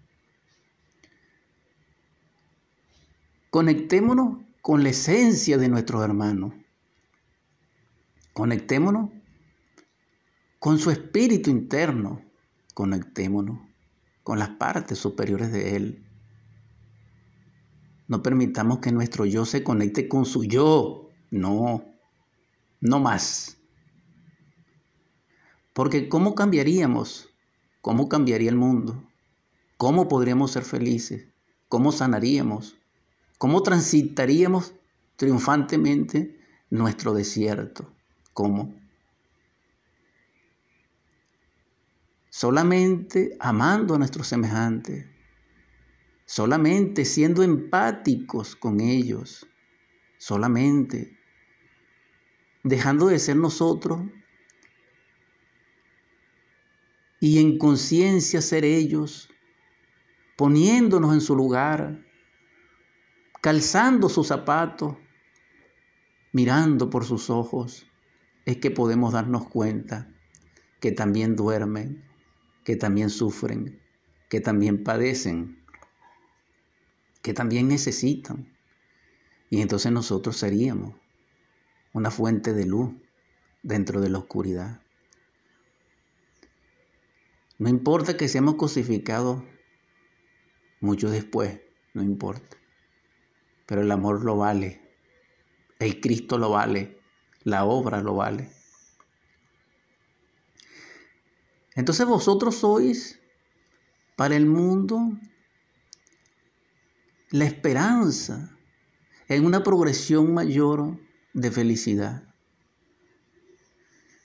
conectémonos 3.50 4.40
con 4.62 4.84
la 4.84 4.90
esencia 4.90 5.58
de 5.58 5.70
nuestro 5.70 6.04
hermano. 6.04 6.54
Conectémonos 8.34 9.10
con 10.60 10.78
su 10.78 10.92
espíritu 10.92 11.50
interno. 11.50 12.22
Conectémonos 12.74 13.60
con 14.24 14.40
las 14.40 14.50
partes 14.50 14.98
superiores 14.98 15.52
de 15.52 15.76
él. 15.76 16.06
No 18.08 18.24
permitamos 18.24 18.80
que 18.80 18.92
nuestro 18.92 19.26
yo 19.26 19.46
se 19.46 19.64
conecte 19.64 20.08
con 20.08 20.26
su 20.26 20.44
yo. 20.44 21.10
No, 21.32 21.86
no 22.82 23.00
más. 23.00 23.58
Porque 25.74 26.10
¿cómo 26.10 26.36
cambiaríamos? 26.36 27.30
¿Cómo 27.82 28.10
cambiaría 28.10 28.50
el 28.50 28.56
mundo? 28.56 29.04
¿Cómo 29.78 30.08
podríamos 30.08 30.52
ser 30.52 30.64
felices? 30.64 31.28
¿Cómo 31.68 31.92
sanaríamos? 31.92 32.79
¿Cómo 33.40 33.64
transitaríamos 33.64 34.76
triunfantemente 35.16 36.38
nuestro 36.70 37.14
desierto? 37.14 37.90
¿Cómo? 38.34 38.76
Solamente 42.30 43.38
amando 43.40 43.96
a 43.96 43.98
nuestros 43.98 44.28
semejantes, 44.28 45.06
solamente 46.26 47.06
siendo 47.06 47.42
empáticos 47.42 48.58
con 48.58 48.82
ellos, 48.82 49.48
solamente 50.18 51.18
dejando 52.64 53.08
de 53.08 53.20
ser 53.20 53.38
nosotros 53.38 54.02
y 57.22 57.40
en 57.40 57.58
conciencia 57.58 58.42
ser 58.42 58.66
ellos, 58.66 59.30
poniéndonos 60.36 61.14
en 61.14 61.22
su 61.22 61.38
lugar, 61.38 62.09
calzando 63.42 64.10
sus 64.10 64.28
zapatos, 64.28 64.98
mirando 66.32 66.90
por 66.90 67.06
sus 67.06 67.30
ojos 67.30 67.88
es 68.46 68.58
que 68.58 68.72
podemos 68.72 69.14
darnos 69.14 69.48
cuenta 69.48 70.12
que 70.80 70.92
también 70.92 71.36
duermen, 71.36 72.04
que 72.64 72.76
también 72.76 73.10
sufren, 73.10 73.80
que 74.30 74.42
también 74.42 74.84
padecen, 74.84 75.64
que 77.22 77.34
también 77.34 77.68
necesitan. 77.68 78.56
Y 79.50 79.62
entonces 79.62 79.92
nosotros 79.92 80.38
seríamos 80.38 80.96
una 81.94 82.12
fuente 82.12 82.54
de 82.54 82.66
luz 82.66 82.92
dentro 83.64 84.02
de 84.02 84.10
la 84.10 84.20
oscuridad. 84.20 84.82
No 87.58 87.68
importa 87.68 88.16
que 88.16 88.30
seamos 88.30 88.56
cosificados 88.56 89.44
mucho 90.80 91.10
después, 91.10 91.60
no 91.94 92.04
importa. 92.04 92.59
Pero 93.70 93.84
el 93.84 93.92
amor 93.92 94.26
lo 94.26 94.36
vale, 94.36 94.82
el 95.78 96.02
Cristo 96.02 96.40
lo 96.40 96.50
vale, 96.50 97.00
la 97.44 97.66
obra 97.66 98.02
lo 98.02 98.16
vale. 98.16 98.52
Entonces 101.76 102.08
vosotros 102.08 102.56
sois 102.56 103.20
para 104.16 104.36
el 104.36 104.48
mundo 104.48 105.12
la 107.30 107.46
esperanza 107.46 108.58
en 109.28 109.46
una 109.46 109.62
progresión 109.62 110.34
mayor 110.34 110.98
de 111.34 111.52
felicidad. 111.52 112.24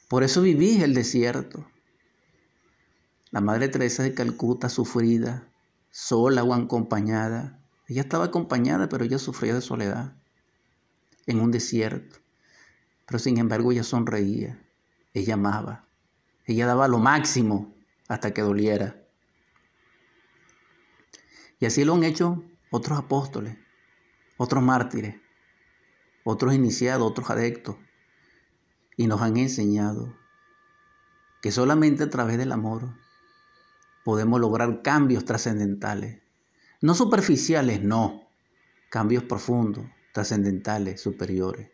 Por 0.09 0.25
eso 0.25 0.41
vivís 0.41 0.83
el 0.83 0.95
desierto. 0.95 1.71
La 3.31 3.43
Madre 3.43 3.69
Teresa 3.69 4.05
de 4.05 4.15
Calcuta, 4.15 4.71
sufrida, 4.71 5.53
sola 5.91 6.43
o 6.45 6.55
acompañada. 6.55 7.61
Ella 7.87 8.03
estaba 8.03 8.27
acompañada, 8.27 8.89
pero 8.89 9.05
ella 9.05 9.19
sufría 9.19 9.55
de 9.55 9.61
soledad 9.61 10.15
en 11.27 11.41
un 11.41 11.51
desierto. 11.51 12.19
Pero 13.07 13.19
sin 13.19 13.39
embargo 13.39 13.73
ella 13.73 13.85
sonreía, 13.85 14.63
ella 15.13 15.35
amaba, 15.35 15.87
ella 16.47 16.67
daba 16.67 16.89
lo 16.89 16.99
máximo 16.99 17.75
hasta 18.09 18.33
que 18.33 18.43
doliera. 18.43 19.03
Y 21.61 21.67
así 21.67 21.85
lo 21.85 21.95
han 21.95 22.05
hecho 22.05 22.43
otros 22.71 22.99
apóstoles, 22.99 23.57
otros 24.37 24.63
mártires, 24.63 25.17
otros 26.25 26.55
iniciados, 26.55 27.09
otros 27.09 27.31
adeptos. 27.31 27.77
Y 28.97 29.07
nos 29.07 29.21
han 29.23 29.37
enseñado 29.37 30.15
que 31.43 31.53
solamente 31.53 32.05
a 32.05 32.11
través 32.11 32.39
del 32.39 32.53
amor 32.53 32.95
podemos 34.05 34.41
lograr 34.41 34.83
cambios 34.83 35.25
trascendentales. 35.25 36.24
No 36.85 36.95
superficiales, 36.95 37.83
no. 37.83 38.29
Cambios 38.91 39.25
profundos, 39.25 39.87
trascendentales, 40.13 41.01
superiores. 41.01 41.71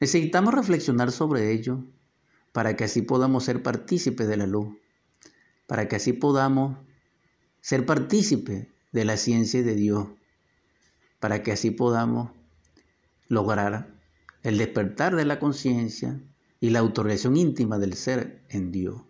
Necesitamos 0.00 0.54
reflexionar 0.54 1.12
sobre 1.12 1.52
ello 1.52 1.84
para 2.52 2.74
que 2.74 2.84
así 2.84 3.02
podamos 3.02 3.44
ser 3.44 3.62
partícipes 3.62 4.26
de 4.28 4.38
la 4.38 4.46
luz, 4.46 4.78
para 5.66 5.88
que 5.88 5.96
así 5.96 6.14
podamos 6.14 6.78
ser 7.60 7.84
partícipes 7.84 8.66
de 8.92 9.04
la 9.04 9.18
ciencia 9.18 9.62
de 9.62 9.74
Dios, 9.74 10.08
para 11.20 11.42
que 11.42 11.52
así 11.52 11.70
podamos 11.70 12.30
lograr 13.28 13.94
el 14.42 14.56
despertar 14.56 15.16
de 15.16 15.26
la 15.26 15.38
conciencia 15.38 16.18
y 16.60 16.70
la 16.70 16.78
autorización 16.78 17.36
íntima 17.36 17.78
del 17.78 17.92
ser 17.92 18.42
en 18.48 18.72
Dios. 18.72 19.02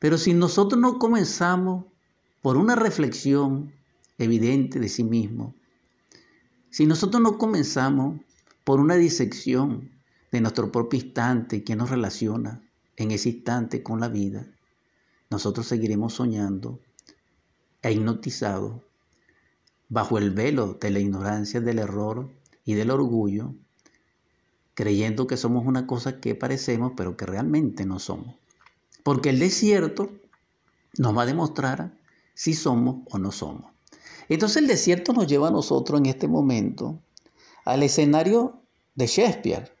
Pero 0.00 0.18
si 0.18 0.34
nosotros 0.34 0.80
no 0.80 0.98
comenzamos 0.98 1.84
por 2.46 2.58
una 2.58 2.76
reflexión 2.76 3.72
evidente 4.18 4.78
de 4.78 4.88
sí 4.88 5.02
mismo, 5.02 5.56
si 6.70 6.86
nosotros 6.86 7.20
no 7.20 7.38
comenzamos 7.38 8.20
por 8.62 8.78
una 8.78 8.94
disección 8.94 9.90
de 10.30 10.40
nuestro 10.40 10.70
propio 10.70 11.00
instante 11.00 11.64
que 11.64 11.74
nos 11.74 11.90
relaciona 11.90 12.62
en 12.94 13.10
ese 13.10 13.30
instante 13.30 13.82
con 13.82 13.98
la 13.98 14.06
vida, 14.06 14.46
nosotros 15.28 15.66
seguiremos 15.66 16.14
soñando 16.14 16.78
e 17.82 17.90
hipnotizados 17.90 18.80
bajo 19.88 20.16
el 20.16 20.30
velo 20.30 20.78
de 20.80 20.90
la 20.90 21.00
ignorancia, 21.00 21.60
del 21.60 21.80
error 21.80 22.30
y 22.64 22.74
del 22.74 22.92
orgullo, 22.92 23.56
creyendo 24.74 25.26
que 25.26 25.36
somos 25.36 25.66
una 25.66 25.88
cosa 25.88 26.20
que 26.20 26.36
parecemos, 26.36 26.92
pero 26.96 27.16
que 27.16 27.26
realmente 27.26 27.84
no 27.86 27.98
somos. 27.98 28.36
Porque 29.02 29.30
el 29.30 29.40
desierto 29.40 30.12
nos 30.96 31.16
va 31.18 31.22
a 31.22 31.26
demostrar 31.26 32.05
si 32.36 32.52
somos 32.52 32.96
o 33.10 33.18
no 33.18 33.32
somos. 33.32 33.72
Entonces 34.28 34.58
el 34.58 34.68
desierto 34.68 35.12
nos 35.12 35.26
lleva 35.26 35.48
a 35.48 35.50
nosotros 35.50 35.98
en 35.98 36.06
este 36.06 36.28
momento 36.28 37.02
al 37.64 37.82
escenario 37.82 38.62
de 38.94 39.06
Shakespeare, 39.06 39.72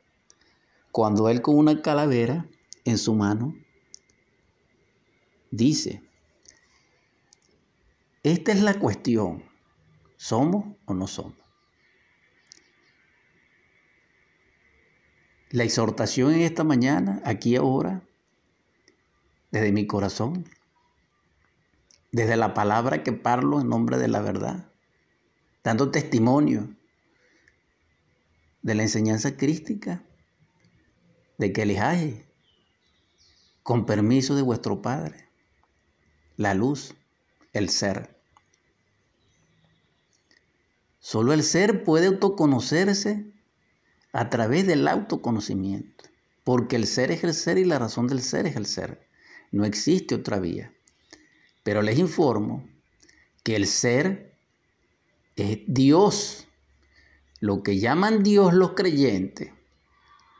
cuando 0.90 1.28
él 1.28 1.42
con 1.42 1.56
una 1.58 1.82
calavera 1.82 2.48
en 2.84 2.96
su 2.96 3.14
mano 3.14 3.54
dice, 5.50 6.02
esta 8.22 8.52
es 8.52 8.62
la 8.62 8.78
cuestión, 8.78 9.44
¿somos 10.16 10.76
o 10.86 10.94
no 10.94 11.06
somos? 11.06 11.36
La 15.50 15.64
exhortación 15.64 16.32
en 16.32 16.40
esta 16.40 16.64
mañana, 16.64 17.20
aquí 17.24 17.54
ahora, 17.56 18.02
desde 19.50 19.72
mi 19.72 19.86
corazón, 19.86 20.44
desde 22.16 22.38
la 22.38 22.54
palabra 22.54 23.02
que 23.02 23.12
parlo 23.12 23.60
en 23.60 23.68
nombre 23.68 23.98
de 23.98 24.08
la 24.08 24.22
verdad, 24.22 24.72
dando 25.62 25.90
testimonio 25.90 26.74
de 28.62 28.74
la 28.74 28.84
enseñanza 28.84 29.36
crística, 29.36 30.02
de 31.36 31.52
que 31.52 31.78
hay, 31.78 32.24
con 33.62 33.84
permiso 33.84 34.34
de 34.34 34.40
vuestro 34.40 34.80
Padre, 34.80 35.28
la 36.38 36.54
luz, 36.54 36.94
el 37.52 37.68
ser. 37.68 38.18
Solo 40.98 41.34
el 41.34 41.42
ser 41.42 41.84
puede 41.84 42.06
autoconocerse 42.06 43.30
a 44.14 44.30
través 44.30 44.66
del 44.66 44.88
autoconocimiento, 44.88 46.04
porque 46.44 46.76
el 46.76 46.86
ser 46.86 47.10
es 47.10 47.22
el 47.24 47.34
ser 47.34 47.58
y 47.58 47.66
la 47.66 47.78
razón 47.78 48.06
del 48.06 48.22
ser 48.22 48.46
es 48.46 48.56
el 48.56 48.64
ser. 48.64 49.06
No 49.52 49.66
existe 49.66 50.14
otra 50.14 50.40
vía. 50.40 50.72
Pero 51.66 51.82
les 51.82 51.98
informo 51.98 52.64
que 53.42 53.56
el 53.56 53.66
ser 53.66 54.38
es 55.34 55.58
Dios. 55.66 56.46
Lo 57.40 57.64
que 57.64 57.80
llaman 57.80 58.22
Dios 58.22 58.54
los 58.54 58.74
creyentes 58.74 59.52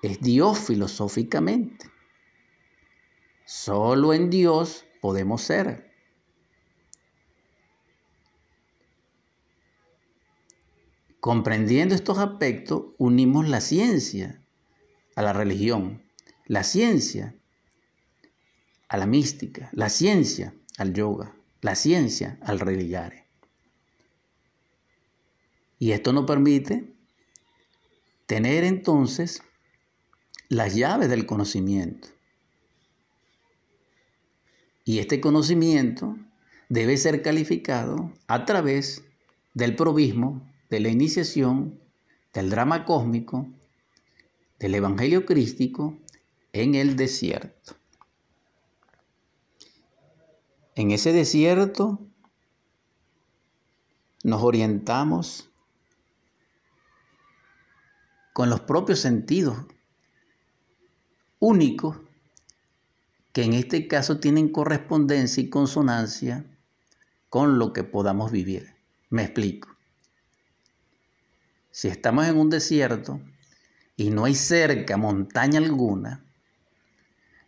es 0.02 0.20
Dios 0.20 0.56
filosóficamente. 0.56 1.90
Solo 3.44 4.14
en 4.14 4.30
Dios 4.30 4.86
podemos 5.00 5.42
ser. 5.42 5.92
Comprendiendo 11.18 11.96
estos 11.96 12.18
aspectos, 12.18 12.84
unimos 12.98 13.48
la 13.48 13.60
ciencia 13.60 14.40
a 15.16 15.22
la 15.22 15.32
religión, 15.32 16.04
la 16.44 16.62
ciencia 16.62 17.34
a 18.86 18.96
la 18.96 19.06
mística, 19.06 19.70
la 19.72 19.88
ciencia 19.88 20.54
al 20.76 20.92
yoga, 20.92 21.34
la 21.60 21.74
ciencia 21.74 22.38
al 22.42 22.60
religare. 22.60 23.26
Y 25.78 25.92
esto 25.92 26.12
nos 26.12 26.26
permite 26.26 26.94
tener 28.26 28.64
entonces 28.64 29.42
las 30.48 30.74
llaves 30.74 31.08
del 31.08 31.26
conocimiento. 31.26 32.08
Y 34.84 35.00
este 35.00 35.20
conocimiento 35.20 36.16
debe 36.68 36.96
ser 36.96 37.22
calificado 37.22 38.12
a 38.26 38.44
través 38.44 39.04
del 39.54 39.74
probismo, 39.74 40.48
de 40.70 40.80
la 40.80 40.88
iniciación, 40.88 41.80
del 42.32 42.50
drama 42.50 42.84
cósmico, 42.84 43.48
del 44.58 44.74
evangelio 44.74 45.26
crístico 45.26 45.98
en 46.52 46.74
el 46.74 46.96
desierto. 46.96 47.76
En 50.76 50.90
ese 50.90 51.14
desierto 51.14 51.98
nos 54.22 54.42
orientamos 54.42 55.48
con 58.34 58.50
los 58.50 58.60
propios 58.60 59.00
sentidos 59.00 59.56
únicos 61.38 61.96
que 63.32 63.44
en 63.44 63.54
este 63.54 63.88
caso 63.88 64.20
tienen 64.20 64.50
correspondencia 64.50 65.42
y 65.42 65.48
consonancia 65.48 66.44
con 67.30 67.58
lo 67.58 67.72
que 67.72 67.82
podamos 67.82 68.30
vivir. 68.30 68.74
Me 69.08 69.22
explico. 69.22 69.74
Si 71.70 71.88
estamos 71.88 72.26
en 72.26 72.36
un 72.36 72.50
desierto 72.50 73.22
y 73.96 74.10
no 74.10 74.26
hay 74.26 74.34
cerca 74.34 74.98
montaña 74.98 75.58
alguna, 75.58 76.22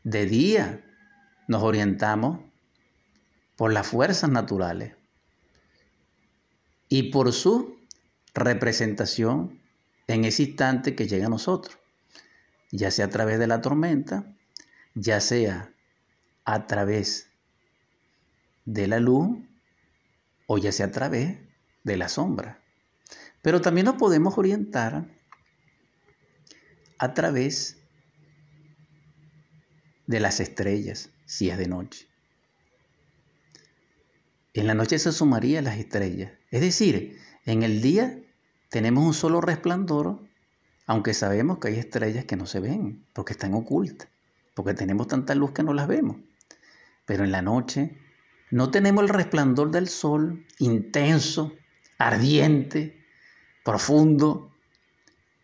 de 0.02 0.24
día 0.24 0.82
nos 1.46 1.62
orientamos 1.62 2.47
por 3.58 3.72
las 3.72 3.88
fuerzas 3.88 4.30
naturales 4.30 4.94
y 6.88 7.10
por 7.10 7.32
su 7.32 7.76
representación 8.32 9.60
en 10.06 10.24
ese 10.24 10.44
instante 10.44 10.94
que 10.94 11.08
llega 11.08 11.26
a 11.26 11.28
nosotros, 11.28 11.76
ya 12.70 12.92
sea 12.92 13.06
a 13.06 13.10
través 13.10 13.40
de 13.40 13.48
la 13.48 13.60
tormenta, 13.60 14.32
ya 14.94 15.20
sea 15.20 15.74
a 16.44 16.68
través 16.68 17.30
de 18.64 18.86
la 18.86 19.00
luz 19.00 19.36
o 20.46 20.58
ya 20.58 20.70
sea 20.70 20.86
a 20.86 20.92
través 20.92 21.40
de 21.82 21.96
la 21.96 22.08
sombra. 22.08 22.62
Pero 23.42 23.60
también 23.60 23.86
nos 23.86 23.96
podemos 23.96 24.38
orientar 24.38 25.04
a 26.96 27.12
través 27.12 27.76
de 30.06 30.20
las 30.20 30.38
estrellas, 30.38 31.10
si 31.26 31.50
es 31.50 31.58
de 31.58 31.66
noche. 31.66 32.08
En 34.58 34.66
la 34.66 34.74
noche 34.74 34.98
se 34.98 35.12
sumarían 35.12 35.62
las 35.62 35.78
estrellas. 35.78 36.32
Es 36.50 36.60
decir, 36.60 37.16
en 37.44 37.62
el 37.62 37.80
día 37.80 38.18
tenemos 38.70 39.06
un 39.06 39.14
solo 39.14 39.40
resplandor, 39.40 40.18
aunque 40.84 41.14
sabemos 41.14 41.58
que 41.58 41.68
hay 41.68 41.78
estrellas 41.78 42.24
que 42.24 42.34
no 42.34 42.44
se 42.44 42.58
ven, 42.58 43.06
porque 43.12 43.34
están 43.34 43.54
ocultas, 43.54 44.08
porque 44.54 44.74
tenemos 44.74 45.06
tanta 45.06 45.36
luz 45.36 45.52
que 45.52 45.62
no 45.62 45.74
las 45.74 45.86
vemos. 45.86 46.16
Pero 47.06 47.22
en 47.22 47.30
la 47.30 47.40
noche 47.40 47.98
no 48.50 48.72
tenemos 48.72 49.04
el 49.04 49.10
resplandor 49.10 49.70
del 49.70 49.86
sol 49.86 50.44
intenso, 50.58 51.52
ardiente, 51.96 53.06
profundo, 53.64 54.52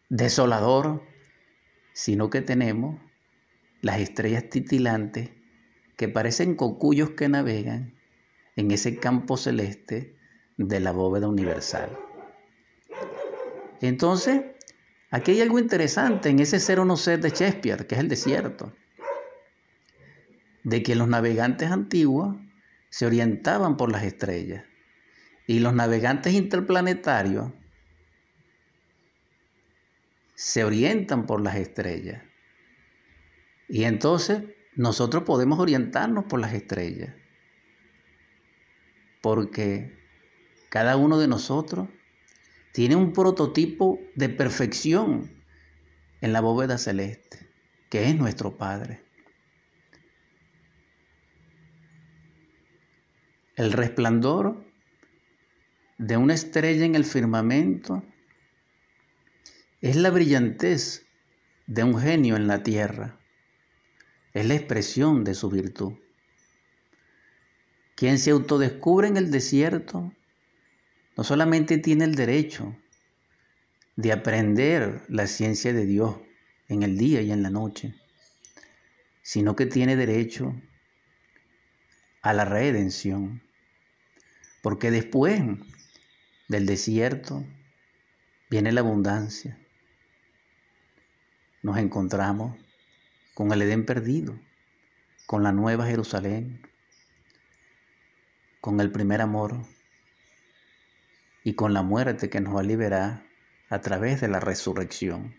desolador, 0.09 1.05
sino 1.93 2.31
que 2.31 2.41
tenemos 2.41 3.01
las 3.81 4.01
estrellas 4.01 4.51
titilantes 4.51 5.31
que 5.97 6.09
parecen 6.09 6.57
cocuyos 6.57 7.11
que 7.11 7.29
navegan 7.29 7.95
en 8.57 8.71
ese 8.71 8.99
campo 8.99 9.37
celeste 9.37 10.17
de 10.57 10.81
la 10.81 10.93
bóveda 10.93 11.29
universal. 11.29 11.99
Entonces, 13.81 14.43
aquí 15.11 15.33
hay 15.33 15.41
algo 15.41 15.59
interesante 15.59 16.29
en 16.29 16.39
ese 16.39 16.61
ser 16.61 16.81
o 16.81 16.85
no 16.85 16.97
ser 16.97 17.21
de 17.21 17.31
Shakespeare, 17.31 17.87
que 17.87 17.97
es 17.97 18.01
el 18.01 18.09
desierto, 18.09 18.73
de 20.63 20.83
que 20.83 20.95
los 20.95 21.09
navegantes 21.09 21.71
antiguos 21.71 22.37
se 22.89 23.07
orientaban 23.07 23.77
por 23.77 23.91
las 23.91 24.05
estrellas 24.05 24.65
y 25.47 25.59
los 25.59 25.75
navegantes 25.75 26.33
interplanetarios 26.33 27.53
se 30.35 30.65
orientan 30.65 31.27
por 31.27 31.41
las 31.41 31.57
estrellas. 31.57 32.23
Y 33.69 33.85
entonces 33.85 34.43
nosotros 34.75 35.25
podemos 35.25 35.59
orientarnos 35.59 36.25
por 36.25 36.41
las 36.41 36.55
estrellas 36.55 37.15
porque 39.25 39.97
cada 40.69 40.99
uno 40.99 41.19
de 41.19 41.29
nosotros 41.29 41.89
tiene 42.75 42.95
un 42.95 43.15
prototipo 43.15 43.99
de 44.15 44.29
perfección 44.29 45.43
en 46.21 46.35
la 46.35 46.43
bóveda 46.43 46.77
celeste, 46.77 47.49
que 47.89 48.07
es 48.11 48.17
nuestro 48.17 48.59
Padre. 48.59 49.03
El 53.57 53.73
resplandor 53.73 54.63
de 55.97 56.19
una 56.19 56.35
estrella 56.35 56.85
en 56.85 56.95
el 56.95 57.07
firmamento 57.07 58.05
es 59.81 59.97
la 59.97 60.11
brillantez 60.11 61.07
de 61.67 61.83
un 61.83 61.99
genio 61.99 62.37
en 62.37 62.47
la 62.47 62.63
tierra. 62.63 63.19
Es 64.35 64.45
la 64.45 64.55
expresión 64.55 65.25
de 65.25 65.33
su 65.33 65.49
virtud. 65.49 66.04
Quien 67.95 68.19
se 68.19 68.31
autodescubre 68.31 69.07
en 69.07 69.17
el 69.17 69.31
desierto 69.31 70.13
no 71.17 71.25
solamente 71.25 71.79
tiene 71.79 72.05
el 72.05 72.17
derecho 72.17 72.77
de 73.97 74.13
aprender 74.13 75.03
la 75.09 75.27
ciencia 75.27 75.73
de 75.73 75.87
Dios 75.87 76.17
en 76.69 76.83
el 76.83 76.99
día 76.99 77.21
y 77.23 77.31
en 77.31 77.43
la 77.43 77.51
noche, 77.51 77.95
sino 79.23 79.55
que 79.55 79.67
tiene 79.67 79.95
derecho 79.95 80.55
a 82.23 82.33
la 82.33 82.45
redención. 82.45 83.43
Porque 84.63 84.91
después 84.91 85.41
del 86.49 86.67
desierto 86.67 87.45
viene 88.51 88.73
la 88.73 88.81
abundancia. 88.81 89.59
Nos 91.63 91.79
encontramos 91.79 92.57
con 93.35 93.53
el 93.53 93.63
Edén 93.63 93.87
perdido, 93.87 94.39
con 95.27 95.43
la 95.43 95.53
nueva 95.53 95.87
Jerusalén, 95.87 96.61
con 98.65 98.81
el 98.81 98.91
primer 98.91 99.21
amor 99.21 99.59
y 101.43 101.53
con 101.53 101.75
la 101.75 101.83
muerte 101.83 102.31
que 102.31 102.41
nos 102.41 102.57
va 102.57 102.61
a 102.61 102.63
liberar 102.63 103.23
a 103.69 103.83
través 103.83 104.23
de 104.23 104.29
la 104.29 104.41
resurrección. 104.41 105.37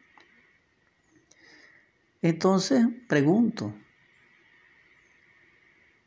Entonces, 2.21 2.85
pregunto, 3.07 3.73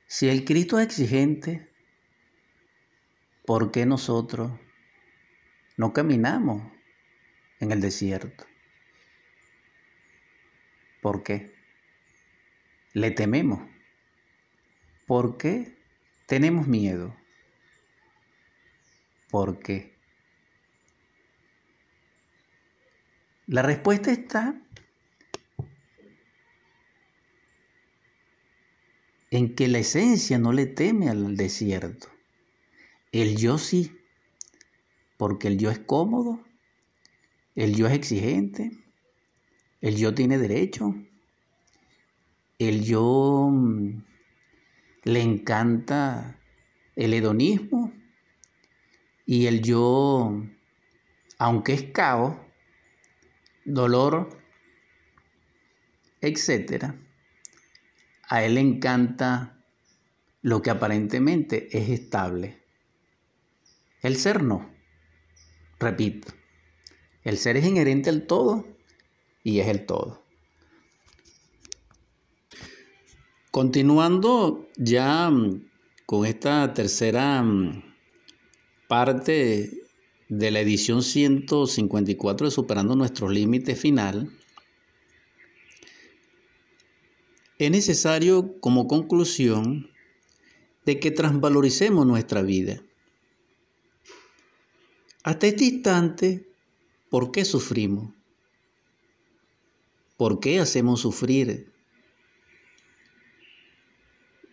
si 0.06 0.28
el 0.28 0.44
Cristo 0.44 0.78
es 0.78 0.86
exigente, 0.86 1.68
¿por 3.44 3.72
qué 3.72 3.84
nosotros 3.84 4.52
no 5.76 5.92
caminamos 5.92 6.70
en 7.58 7.72
el 7.72 7.80
desierto? 7.80 8.46
¿Por 11.02 11.24
qué? 11.24 11.52
Le 12.92 13.10
tememos. 13.10 13.68
¿Por 15.08 15.36
qué 15.36 15.77
tenemos 16.28 16.68
miedo? 16.68 17.16
¿Por 19.30 19.58
qué? 19.60 19.96
La 23.46 23.62
respuesta 23.62 24.12
está 24.12 24.60
en 29.30 29.54
que 29.54 29.68
la 29.68 29.78
esencia 29.78 30.38
no 30.38 30.52
le 30.52 30.66
teme 30.66 31.08
al 31.08 31.34
desierto. 31.34 32.08
El 33.10 33.38
yo 33.38 33.56
sí, 33.56 33.96
porque 35.16 35.48
el 35.48 35.56
yo 35.56 35.70
es 35.70 35.78
cómodo, 35.78 36.44
el 37.54 37.74
yo 37.74 37.86
es 37.86 37.94
exigente, 37.94 38.70
el 39.80 39.96
yo 39.96 40.12
tiene 40.12 40.36
derecho, 40.36 40.94
el 42.58 42.84
yo 42.84 43.48
mm, 43.50 44.07
le 45.08 45.22
encanta 45.22 46.38
el 46.94 47.14
hedonismo 47.14 47.94
y 49.24 49.46
el 49.46 49.62
yo, 49.62 50.44
aunque 51.38 51.72
es 51.72 51.84
caos, 51.84 52.36
dolor, 53.64 54.28
etcétera, 56.20 56.94
a 58.28 58.42
él 58.42 58.56
le 58.56 58.60
encanta 58.60 59.64
lo 60.42 60.60
que 60.60 60.70
aparentemente 60.70 61.68
es 61.76 61.88
estable. 61.88 62.62
El 64.02 64.16
ser 64.16 64.42
no. 64.42 64.70
Repito, 65.78 66.34
el 67.24 67.38
ser 67.38 67.56
es 67.56 67.66
inherente 67.66 68.10
al 68.10 68.26
todo 68.26 68.66
y 69.42 69.60
es 69.60 69.68
el 69.68 69.86
todo. 69.86 70.27
Continuando 73.58 74.68
ya 74.76 75.28
mm, 75.28 75.68
con 76.06 76.24
esta 76.24 76.72
tercera 76.74 77.42
mm, 77.42 77.82
parte 78.86 79.82
de 80.28 80.50
la 80.52 80.60
edición 80.60 81.02
154 81.02 82.46
de 82.46 82.50
Superando 82.52 82.94
nuestros 82.94 83.32
límites 83.32 83.76
final, 83.80 84.30
Es 87.58 87.72
necesario 87.72 88.60
como 88.60 88.86
conclusión 88.86 89.90
de 90.84 91.00
que 91.00 91.10
transvaloricemos 91.10 92.06
nuestra 92.06 92.42
vida. 92.42 92.80
Hasta 95.24 95.48
este 95.48 95.64
instante, 95.64 96.46
¿por 97.10 97.32
qué 97.32 97.44
sufrimos? 97.44 98.14
¿Por 100.16 100.38
qué 100.38 100.60
hacemos 100.60 101.00
sufrir? 101.00 101.76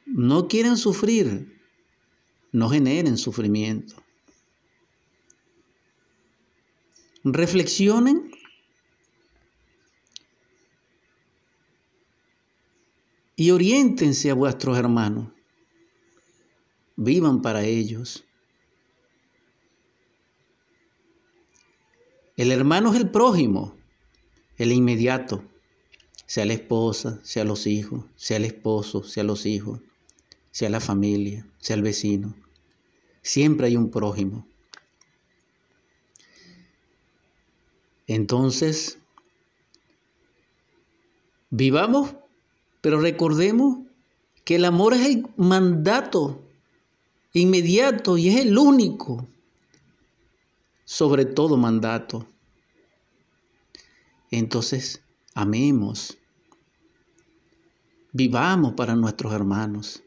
No 0.05 0.47
quieran 0.47 0.77
sufrir, 0.77 1.61
no 2.51 2.69
generen 2.69 3.17
sufrimiento. 3.17 3.95
Reflexionen 7.23 8.31
y 13.35 13.49
oriéntense 13.51 14.29
a 14.29 14.35
vuestros 14.35 14.77
hermanos. 14.77 15.29
Vivan 16.95 17.41
para 17.41 17.63
ellos. 17.63 18.23
El 22.37 22.51
hermano 22.51 22.93
es 22.93 22.99
el 22.99 23.09
prójimo, 23.09 23.77
el 24.57 24.71
inmediato, 24.71 25.43
sea 26.25 26.45
la 26.45 26.53
esposa, 26.53 27.19
sea 27.23 27.43
los 27.43 27.65
hijos, 27.65 28.05
sea 28.15 28.37
el 28.37 28.45
esposo, 28.45 29.03
sea 29.03 29.23
los 29.23 29.45
hijos, 29.45 29.81
sea 30.55 30.69
la 30.69 30.79
familia, 30.79 31.45
sea 31.57 31.75
el 31.75 31.81
vecino. 31.81 32.33
Siempre 33.21 33.67
hay 33.67 33.75
un 33.75 33.91
prójimo. 33.91 34.47
Entonces, 38.07 38.99
vivamos 41.49 42.15
pero 42.79 43.01
recordemos 43.01 43.79
que 44.45 44.55
el 44.55 44.63
amor 44.63 44.93
es 44.93 45.07
el 45.07 45.27
mandato 45.35 46.41
inmediato 47.33 48.15
y 48.17 48.29
es 48.29 48.45
el 48.45 48.57
único, 48.57 49.27
sobre 50.85 51.25
todo 51.25 51.57
mandato. 51.57 52.25
Entonces, 54.31 55.01
amemos, 55.33 56.17
vivamos 58.13 58.73
para 58.73 58.95
nuestros 58.95 59.33
hermanos. 59.33 60.04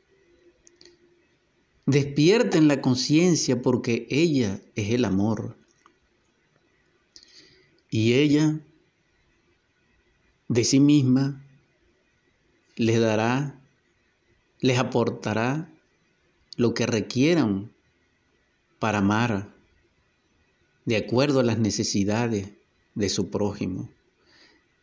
Despierten 1.88 2.68
la 2.68 2.82
conciencia 2.82 3.62
porque 3.62 4.06
ella 4.10 4.60
es 4.74 4.90
el 4.90 5.06
amor. 5.06 5.56
Y 7.88 8.12
ella, 8.12 8.60
de 10.48 10.64
sí 10.64 10.80
misma, 10.80 11.42
les 12.76 13.00
dará, 13.00 13.58
les 14.60 14.78
aportará 14.78 15.72
lo 16.56 16.74
que 16.74 16.84
requieran 16.84 17.72
para 18.78 18.98
amar 18.98 19.56
de 20.84 20.98
acuerdo 20.98 21.40
a 21.40 21.44
las 21.44 21.58
necesidades 21.58 22.50
de 22.96 23.08
su 23.08 23.30
prójimo. 23.30 23.88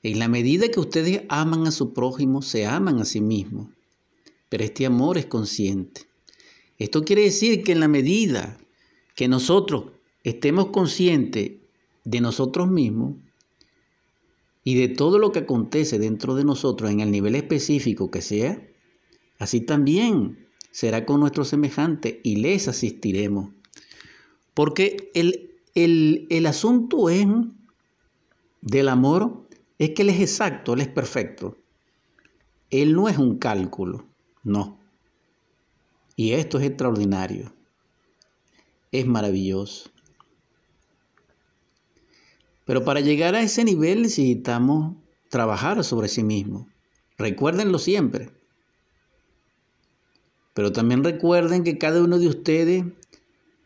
En 0.02 0.18
la 0.18 0.28
medida 0.28 0.70
que 0.70 0.80
ustedes 0.80 1.22
aman 1.30 1.68
a 1.68 1.72
su 1.72 1.94
prójimo, 1.94 2.42
se 2.42 2.66
aman 2.66 3.00
a 3.00 3.06
sí 3.06 3.22
mismos. 3.22 3.70
Pero 4.50 4.64
este 4.64 4.88
amor 4.88 5.20
es 5.20 5.28
consciente. 5.28 6.15
Esto 6.78 7.04
quiere 7.04 7.24
decir 7.24 7.64
que 7.64 7.72
en 7.72 7.80
la 7.80 7.88
medida 7.88 8.58
que 9.16 9.28
nosotros 9.28 9.92
estemos 10.24 10.68
conscientes 10.68 11.52
de 12.04 12.22
nosotros 12.22 12.70
mismos, 12.70 13.16
y 14.68 14.76
de 14.76 14.90
todo 14.90 15.20
lo 15.20 15.32
que 15.32 15.40
acontece 15.40 16.00
dentro 16.00 16.36
de 16.36 16.44
nosotros 16.44 16.90
en 16.90 17.00
el 17.00 17.12
nivel 17.12 17.36
específico 17.36 18.10
que 18.10 18.22
sea, 18.22 18.62
así 19.38 19.62
también 19.62 20.48
será 20.72 21.06
con 21.06 21.20
nuestros 21.20 21.50
semejantes 21.50 22.18
y 22.24 22.38
les 22.38 22.68
asistiremos. 22.68 23.52
Porque 24.56 25.12
el, 25.14 25.52
el 25.76 26.46
asunto 26.48 27.10
es 27.10 27.28
del 28.62 28.90
amor 28.90 29.48
es 29.78 29.92
que 29.92 30.02
Él 30.02 30.10
es 30.10 30.20
exacto, 30.20 30.74
Él 30.74 30.82
es 30.82 30.88
perfecto. 30.88 31.58
Él 32.72 32.96
no 32.96 33.08
es 33.08 33.20
un 33.20 33.38
cálculo, 33.38 34.06
no. 34.44 34.80
Y 36.16 36.32
esto 36.32 36.60
es 36.60 36.66
extraordinario. 36.66 37.54
Es 38.92 39.06
maravilloso. 39.06 39.90
Pero 42.66 42.84
para 42.84 43.02
llegar 43.02 43.36
a 43.36 43.42
ese 43.42 43.64
nivel 43.64 44.04
necesitamos 44.04 44.96
trabajar 45.30 45.84
sobre 45.84 46.08
sí 46.08 46.24
mismo. 46.24 46.68
Recuérdenlo 47.18 47.78
siempre. 47.80 48.32
Pero 50.54 50.72
también 50.72 51.04
recuerden 51.04 51.64
que 51.64 51.78
cada 51.78 52.02
uno 52.02 52.18
de 52.18 52.28
ustedes 52.28 52.86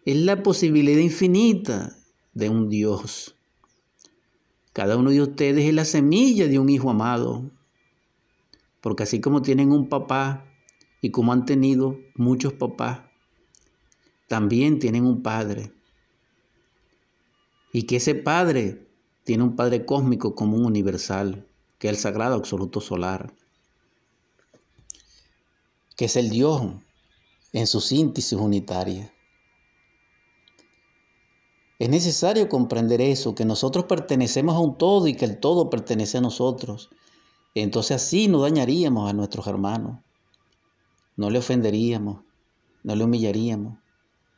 es 0.05 0.17
la 0.17 0.41
posibilidad 0.41 0.99
infinita 0.99 1.95
de 2.33 2.49
un 2.49 2.67
Dios. 2.67 3.35
Cada 4.73 4.97
uno 4.97 5.11
de 5.11 5.21
ustedes 5.21 5.65
es 5.65 5.73
la 5.73 5.85
semilla 5.85 6.47
de 6.47 6.57
un 6.57 6.69
hijo 6.69 6.89
amado. 6.89 7.51
Porque 8.81 9.03
así 9.03 9.21
como 9.21 9.41
tienen 9.41 9.71
un 9.71 9.87
papá 9.87 10.48
y 11.01 11.11
como 11.11 11.33
han 11.33 11.45
tenido 11.45 11.97
muchos 12.15 12.53
papás, 12.53 13.01
también 14.27 14.79
tienen 14.79 15.05
un 15.05 15.23
padre. 15.23 15.71
Y 17.71 17.83
que 17.83 17.97
ese 17.97 18.15
padre 18.15 18.87
tiene 19.23 19.43
un 19.43 19.55
padre 19.55 19.85
cósmico 19.85 20.35
común 20.35 20.65
universal, 20.65 21.47
que 21.77 21.87
es 21.87 21.95
el 21.95 21.99
sagrado 21.99 22.35
absoluto 22.35 22.81
solar, 22.81 23.33
que 25.95 26.05
es 26.05 26.15
el 26.15 26.29
Dios 26.29 26.63
en 27.53 27.67
su 27.67 27.81
síntesis 27.81 28.37
unitaria. 28.37 29.13
Es 31.79 31.89
necesario 31.89 32.49
comprender 32.49 32.99
eso, 32.99 33.35
que 33.35 33.45
nosotros 33.45 33.85
pertenecemos 33.85 34.55
a 34.55 34.59
un 34.59 34.77
todo 34.77 35.07
y 35.07 35.15
que 35.15 35.25
el 35.25 35.39
todo 35.39 35.69
pertenece 35.69 36.17
a 36.17 36.21
nosotros. 36.21 36.89
Entonces 37.55 37.95
así 38.03 38.27
no 38.27 38.41
dañaríamos 38.41 39.09
a 39.09 39.13
nuestros 39.13 39.47
hermanos, 39.47 39.99
no 41.19 41.29
le 41.29 41.39
ofenderíamos, 41.39 42.23
no 42.81 42.95
le 42.95 43.03
humillaríamos, 43.03 43.77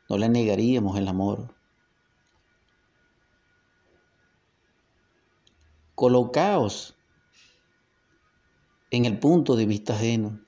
no 0.09 0.17
le 0.17 0.27
negaríamos 0.29 0.97
el 0.97 1.07
amor. 1.07 1.53
Colocaos 5.93 6.97
en 8.89 9.05
el 9.05 9.19
punto 9.19 9.55
de 9.55 9.67
vista 9.67 9.93
ajeno. 9.93 10.41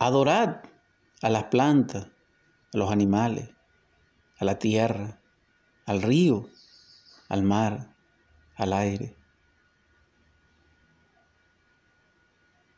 Adorad 0.00 0.64
a 1.22 1.30
las 1.30 1.44
plantas, 1.44 2.06
a 2.72 2.76
los 2.76 2.90
animales, 2.90 3.48
a 4.40 4.44
la 4.44 4.58
tierra, 4.58 5.22
al 5.86 6.02
río, 6.02 6.48
al 7.28 7.44
mar, 7.44 7.94
al 8.56 8.72
aire. 8.72 9.16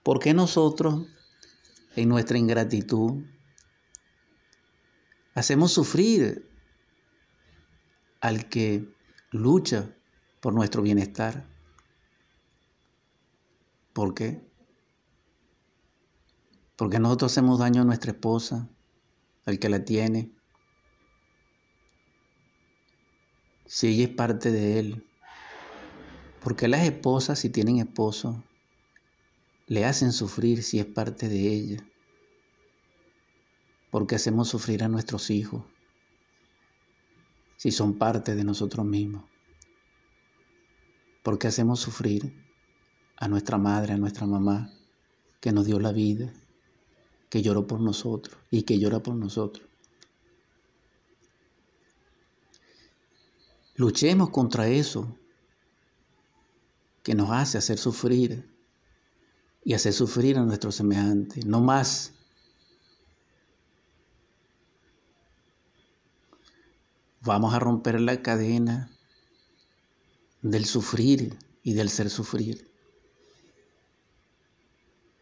¿Por 0.07 0.21
qué 0.21 0.35
nosotros, 0.35 1.05
en 1.97 2.09
nuestra 2.09 2.39
ingratitud, 2.39 3.25
hacemos 5.35 5.73
sufrir 5.73 6.49
al 8.21 8.49
que 8.49 8.89
lucha 9.33 9.97
por 10.39 10.55
nuestro 10.55 10.83
bienestar? 10.83 11.49
¿Por 13.93 14.15
qué? 14.15 14.49
Porque 16.77 17.01
nosotros 17.01 17.33
hacemos 17.33 17.59
daño 17.59 17.83
a 17.83 17.85
nuestra 17.85 18.13
esposa, 18.13 18.69
al 19.45 19.59
que 19.59 19.69
la 19.69 19.85
tiene, 19.85 20.31
si 23.65 23.89
ella 23.89 24.05
es 24.05 24.11
parte 24.11 24.53
de 24.53 24.79
él. 24.79 25.05
Porque 26.45 26.69
las 26.69 26.83
esposas, 26.85 27.41
si 27.41 27.51
tienen 27.51 27.79
esposo, 27.79 28.46
le 29.67 29.85
hacen 29.85 30.13
sufrir 30.13 30.63
si 30.63 30.79
es 30.79 30.87
parte 30.87 31.29
de 31.29 31.53
ella. 31.53 31.87
Porque 33.91 34.15
hacemos 34.15 34.49
sufrir 34.49 34.85
a 34.85 34.89
nuestros 34.89 35.31
hijos 35.31 35.65
si 37.57 37.71
son 37.73 37.99
parte 37.99 38.35
de 38.35 38.45
nosotros 38.45 38.87
mismos. 38.87 39.25
Porque 41.23 41.49
hacemos 41.49 41.81
sufrir 41.81 42.45
a 43.17 43.29
nuestra 43.29 43.59
madre, 43.59 43.95
a 43.95 43.99
nuestra 43.99 44.27
mamá, 44.27 44.71
que 45.41 45.53
nos 45.53 45.67
dio 45.67 45.81
la 45.81 45.93
vida, 45.93 46.33
que 47.31 47.43
lloró 47.43 47.67
por 47.67 47.81
nosotros 47.81 48.37
y 48.51 48.63
que 48.63 48.79
llora 48.79 49.01
por 49.01 49.15
nosotros. 49.15 49.67
Luchemos 53.75 54.31
contra 54.31 54.69
eso 54.69 55.19
que 57.03 57.15
nos 57.15 57.31
hace 57.31 57.59
hacer 57.59 57.79
sufrir 57.79 58.56
y 59.67 59.75
hacer 59.75 59.93
sufrir 59.93 60.39
a 60.39 60.43
nuestros 60.43 60.77
semejantes, 60.77 61.45
no 61.45 61.61
más. 61.61 62.13
Vamos 67.23 67.53
a 67.53 67.59
romper 67.59 68.01
la 68.01 68.23
cadena 68.23 68.93
del 70.41 70.67
sufrir 70.67 71.37
y 71.65 71.73
del 71.73 71.91
ser 71.91 72.11
sufrir. 72.11 72.71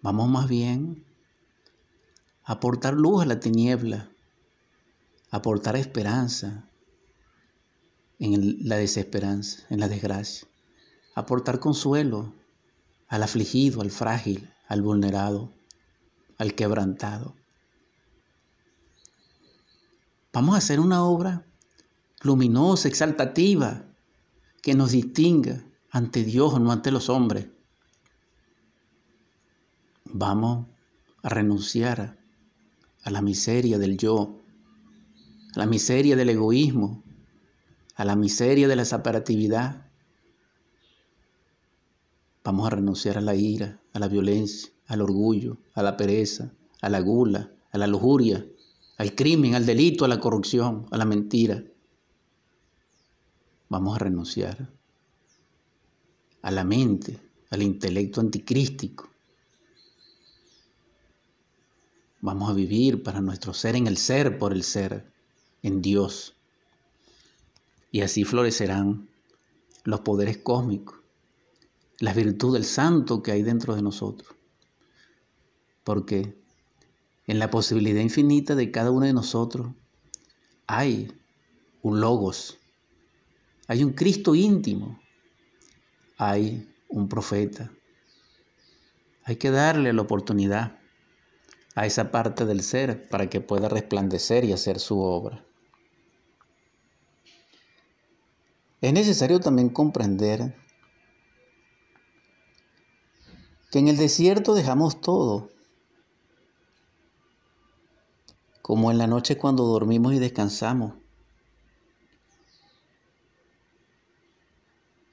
Vamos 0.03 0.29
más 0.29 0.47
bien 0.47 1.07
a 2.43 2.53
aportar 2.53 2.93
luz 2.93 3.23
a 3.23 3.27
la 3.27 3.41
tiniebla, 3.41 4.11
aportar 5.31 5.75
esperanza, 5.77 6.69
en 8.19 8.69
la 8.69 8.77
desesperanza, 8.77 9.65
en 9.71 9.81
la 9.81 9.89
desgracia. 9.89 10.47
Aportar 11.15 11.61
consuelo 11.61 12.35
al 13.15 13.23
afligido, 13.23 13.81
al 13.81 13.93
frágil, 13.93 14.51
al 14.67 14.83
vulnerado, 14.83 15.53
al 16.37 16.55
quebrantado. 16.57 17.37
Vamos 20.33 20.57
a 20.57 20.59
hacer 20.59 20.81
una 20.81 21.05
obra 21.05 21.47
luminosa, 22.23 22.89
exaltativa, 22.89 23.85
que 24.63 24.75
nos 24.75 24.91
distinga 24.91 25.65
ante 25.93 26.25
Dios, 26.25 26.61
no 26.61 26.73
ante 26.73 26.91
los 26.91 27.09
hombres. 27.09 27.47
Vamos 30.07 30.67
a 31.23 31.29
renunciar 31.29 32.19
a 33.05 33.11
la 33.11 33.23
miseria 33.23 33.79
del 33.79 33.97
yo, 33.97 34.41
a 35.55 35.59
la 35.61 35.67
miseria 35.67 36.17
del 36.17 36.31
egoísmo, 36.31 37.05
a 37.95 38.05
la 38.05 38.17
miseria 38.17 38.67
de 38.67 38.75
la 38.75 38.85
separatividad. 38.85 39.84
Vamos 42.45 42.67
a 42.67 42.71
renunciar 42.71 43.19
a 43.19 43.23
la 43.23 43.35
ira, 43.35 43.81
a 43.93 43.99
la 43.99 44.09
violencia, 44.09 44.71
al 44.87 45.01
orgullo, 45.01 45.57
a 45.75 45.83
la 45.83 45.97
pereza, 45.97 46.53
a 46.83 46.89
la 46.91 47.01
gula, 47.01 47.51
a 47.73 47.79
la 47.79 47.87
lujuria, 47.87 48.47
al 48.99 49.15
crimen, 49.15 49.55
al 49.55 49.67
delito, 49.67 50.05
a 50.05 50.09
la 50.09 50.21
corrupción, 50.21 50.87
a 50.91 50.99
la 50.99 51.07
mentira. 51.07 51.65
Vamos 53.69 53.97
a 53.97 53.99
renunciar 53.99 54.69
a 56.43 56.51
la 56.51 56.65
mente, 56.65 57.19
al 57.51 57.63
intelecto 57.63 58.21
anticrístico. 58.21 59.09
Vamos 62.21 62.51
a 62.51 62.53
vivir 62.53 63.03
para 63.03 63.21
nuestro 63.21 63.55
ser 63.55 63.77
en 63.77 63.87
el 63.87 63.97
ser 63.97 64.39
por 64.39 64.53
el 64.53 64.63
ser, 64.63 65.11
en 65.65 65.81
Dios 65.81 66.35
y 67.91 68.03
así 68.03 68.25
florecerán 68.25 69.09
los 69.85 70.01
poderes 70.01 70.39
cósmicos, 70.39 70.99
la 72.01 72.13
virtud 72.13 72.55
del 72.55 72.65
santo 72.65 73.23
que 73.23 73.33
hay 73.33 73.43
dentro 73.43 73.75
de 73.75 73.83
nosotros. 73.83 74.35
Porque 75.85 76.37
en 77.27 77.39
la 77.39 77.51
posibilidad 77.51 78.01
infinita 78.01 78.55
de 78.55 78.71
cada 78.71 78.91
uno 78.91 79.07
de 79.07 79.13
nosotros 79.13 79.69
hay 80.67 81.13
un 81.83 82.01
logos, 82.01 82.59
hay 83.67 83.85
un 83.85 83.93
Cristo 83.93 84.35
íntimo, 84.35 85.01
hay 86.17 86.69
un 86.89 87.09
profeta. 87.09 87.71
Hay 89.25 89.37
que 89.37 89.51
darle 89.51 89.93
la 89.93 90.03
oportunidad 90.03 90.79
a 91.75 91.87
esa 91.87 92.11
parte 92.11 92.45
del 92.45 92.63
ser 92.63 93.09
para 93.09 93.29
que 93.29 93.41
pueda 93.41 93.69
resplandecer 93.69 94.45
y 94.45 94.53
hacer 94.53 94.79
su 94.79 95.01
obra. 95.01 95.45
Es 98.81 98.93
necesario 98.93 99.41
también 99.41 99.71
comprender 99.71 100.55
que 103.75 103.81
en 103.81 103.89
el 103.89 103.97
desierto 103.97 104.55
dejamos 104.55 105.01
todo, 105.01 105.51
como 108.63 108.93
en 108.93 108.99
la 108.99 109.09
noche 109.09 109.37
cuando 109.37 109.65
dormimos 109.65 110.15
y 110.15 110.21
descansamos. 110.21 110.95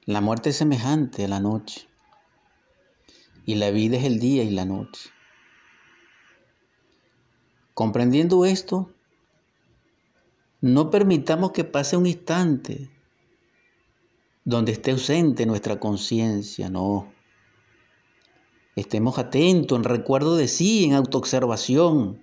La 0.04 0.20
muerte 0.20 0.50
es 0.50 0.56
semejante 0.58 1.24
a 1.24 1.28
la 1.28 1.40
noche 1.40 1.88
y 3.44 3.56
la 3.56 3.72
vida 3.72 3.96
es 3.96 4.04
el 4.04 4.20
día 4.20 4.44
y 4.44 4.50
la 4.50 4.64
noche. 4.64 5.10
Comprendiendo 7.74 8.44
esto, 8.44 8.94
no 10.60 10.88
permitamos 10.88 11.50
que 11.50 11.64
pase 11.64 11.96
un 11.96 12.06
instante 12.06 12.92
donde 14.44 14.70
esté 14.70 14.92
ausente 14.92 15.46
nuestra 15.46 15.80
conciencia, 15.80 16.70
no. 16.70 17.12
Estemos 18.74 19.18
atentos 19.18 19.76
en 19.76 19.84
recuerdo 19.84 20.36
de 20.36 20.48
sí, 20.48 20.84
en 20.84 20.94
autoobservación, 20.94 22.18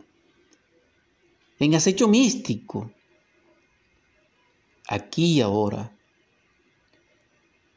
en 1.60 1.76
acecho 1.76 2.08
místico, 2.08 2.90
aquí 4.88 5.34
y 5.34 5.42
ahora, 5.42 5.96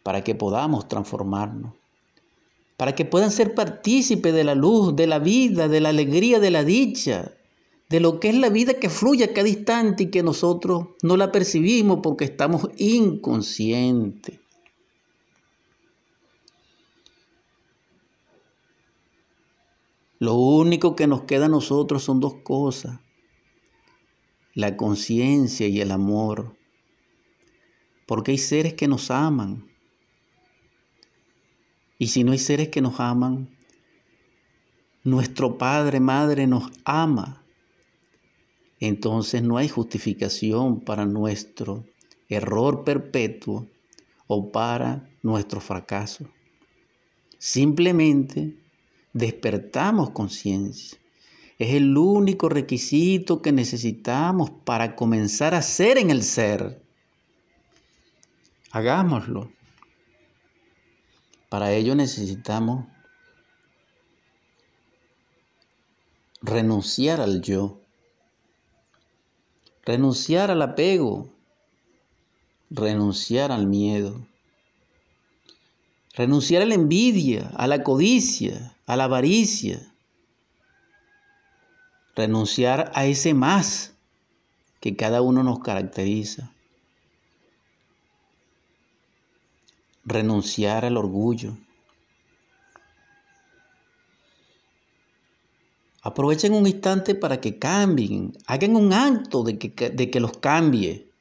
para 0.03 0.25
que 0.25 0.35
podamos 0.35 0.89
transformarnos, 0.89 1.75
para 2.79 2.95
que 2.95 3.05
puedan 3.05 3.31
ser 3.31 3.55
partícipes 3.55 4.33
de 4.33 4.45
la 4.45 4.55
luz, 4.55 4.97
de 4.97 5.07
la 5.07 5.19
vida, 5.19 5.69
de 5.69 5.81
la 5.81 5.91
alegría, 5.91 6.41
de 6.41 6.51
la 6.51 6.65
dicha, 6.65 7.33
de 7.91 8.01
lo 8.01 8.21
que 8.21 8.31
es 8.31 8.37
la 8.37 8.49
vida 8.49 8.75
que 8.75 8.89
fluye 8.89 9.25
a 9.25 9.35
cada 9.35 9.49
instante 9.49 10.05
y 10.05 10.11
que 10.11 10.23
nosotros 10.23 10.89
no 11.03 11.19
la 11.19 11.31
percibimos 11.31 12.01
porque 12.03 12.25
estamos 12.25 12.71
inconscientes. 12.79 14.42
Lo 20.23 20.35
único 20.35 20.95
que 20.95 21.09
nos 21.09 21.23
queda 21.23 21.47
a 21.47 21.49
nosotros 21.49 22.05
son 22.05 22.21
dos 22.21 22.35
cosas, 22.45 23.01
la 24.55 24.77
conciencia 24.77 25.67
y 25.67 25.81
el 25.81 25.91
amor, 25.91 26.57
porque 28.07 28.31
hay 28.31 28.39
seres 28.39 28.75
que 28.75 28.87
nos 28.87 29.11
aman. 29.11 29.69
Y 31.99 32.07
si 32.07 32.23
no 32.23 32.31
hay 32.31 32.39
seres 32.39 32.69
que 32.69 32.81
nos 32.81 33.01
aman, 33.01 33.49
nuestro 35.03 35.59
Padre, 35.59 35.99
Madre 35.99 36.47
nos 36.47 36.71
ama. 36.85 37.45
Entonces 38.79 39.43
no 39.43 39.57
hay 39.57 39.69
justificación 39.69 40.83
para 40.83 41.05
nuestro 41.05 41.85
error 42.29 42.85
perpetuo 42.85 43.67
o 44.29 44.53
para 44.53 45.11
nuestro 45.21 45.61
fracaso. 45.61 46.29
Simplemente 47.39 48.62
despertamos 49.13 50.11
conciencia. 50.11 50.99
Es 51.59 51.75
el 51.75 51.97
único 51.97 52.49
requisito 52.49 53.43
que 53.43 53.53
necesitamos 53.53 54.51
para 54.51 54.97
comenzar 54.97 55.55
a 55.55 55.63
ser 55.63 55.99
en 55.99 56.11
el 56.11 56.23
ser. 56.23 56.83
Hagámoslo. 58.71 59.53
Para 61.49 61.73
ello 61.73 61.95
necesitamos 61.95 62.87
renunciar 66.41 67.21
al 67.21 67.43
yo, 67.43 67.81
renunciar 69.85 70.51
al 70.51 70.63
apego, 70.63 71.33
renunciar 72.71 73.53
al 73.53 73.67
miedo, 73.67 74.27
renunciar 76.15 76.63
a 76.63 76.67
la 76.67 76.75
envidia, 76.75 77.51
a 77.57 77.67
la 77.67 77.83
codicia, 77.83 78.77
a 78.87 78.97
la 78.97 79.05
avaricia, 79.05 79.93
renunciar 82.15 82.91
a 82.95 83.07
ese 83.07 83.35
más 83.35 83.95
que 84.81 84.97
cada 84.97 85.23
uno 85.23 85.43
nos 85.43 85.61
caracteriza, 85.61 86.53
renunciar 90.05 90.85
al 90.85 90.97
orgullo, 90.97 91.57
Aprovechen 96.05 96.53
un 96.53 96.67
instante 96.67 97.15
para 97.15 97.41
que 97.41 97.61
cambien, 97.61 98.33
hagan 98.47 98.75
un 98.75 98.93
acto 98.93 99.45
de 99.45 99.57
que, 99.57 99.91
de 99.91 100.11
que 100.11 100.19
los 100.19 100.37
cambie. 100.39 101.12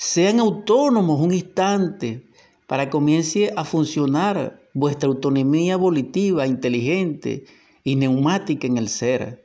Sean 0.00 0.38
autónomos 0.38 1.20
un 1.20 1.34
instante 1.34 2.24
para 2.68 2.84
que 2.84 2.90
comience 2.90 3.52
a 3.56 3.64
funcionar 3.64 4.62
vuestra 4.72 5.08
autonomía 5.08 5.76
volitiva, 5.76 6.46
inteligente 6.46 7.46
y 7.82 7.96
neumática 7.96 8.68
en 8.68 8.78
el 8.78 8.90
ser. 8.90 9.44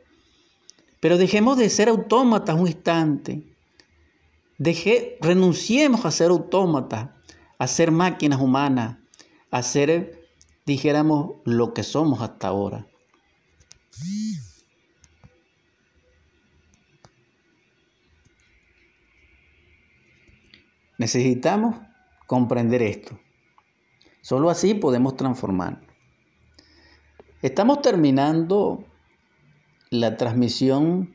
Pero 0.99 1.17
dejemos 1.17 1.57
de 1.57 1.71
ser 1.71 1.89
autómatas 1.89 2.55
un 2.55 2.67
instante. 2.67 3.41
Deje, 4.59 5.17
renunciemos 5.21 6.05
a 6.05 6.11
ser 6.11 6.29
autómatas, 6.29 7.09
a 7.57 7.67
ser 7.67 7.89
máquinas 7.89 8.39
humanas, 8.39 8.97
a 9.49 9.63
ser 9.63 10.29
dijéramos 10.67 11.37
lo 11.45 11.73
que 11.73 11.81
somos 11.81 12.21
hasta 12.21 12.49
ahora. 12.49 12.85
Necesitamos 21.03 21.75
comprender 22.27 22.81
esto. 22.81 23.19
Solo 24.21 24.49
así 24.49 24.73
podemos 24.73 25.17
transformar. 25.17 25.81
Estamos 27.41 27.81
terminando 27.81 28.85
la 29.89 30.15
transmisión 30.15 31.13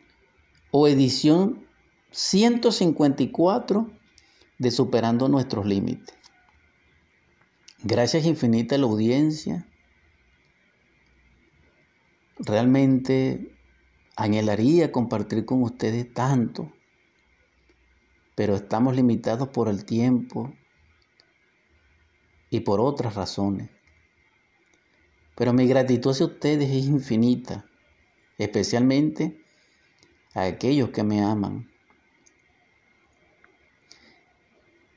o 0.72 0.88
edición 0.88 1.66
154 2.10 3.90
de 4.58 4.70
Superando 4.70 5.26
nuestros 5.26 5.64
Límites. 5.64 6.14
Gracias 7.82 8.26
infinita 8.26 8.74
a 8.74 8.78
la 8.78 8.84
audiencia. 8.84 9.66
Realmente 12.36 13.56
anhelaría 14.16 14.92
compartir 14.92 15.46
con 15.46 15.62
ustedes 15.62 16.12
tanto, 16.12 16.70
pero 18.38 18.54
estamos 18.54 18.94
limitados 18.94 19.48
por 19.48 19.68
el 19.68 19.84
tiempo 19.84 20.54
y 22.50 22.60
por 22.60 22.80
otras 22.80 23.16
razones. 23.16 23.68
Pero 25.34 25.52
mi 25.52 25.66
gratitud 25.66 26.12
hacia 26.12 26.26
ustedes 26.26 26.70
es 26.70 26.86
infinita, 26.86 27.68
especialmente 28.38 29.44
a 30.34 30.44
aquellos 30.44 30.90
que 30.90 31.02
me 31.02 31.20
aman. 31.20 31.68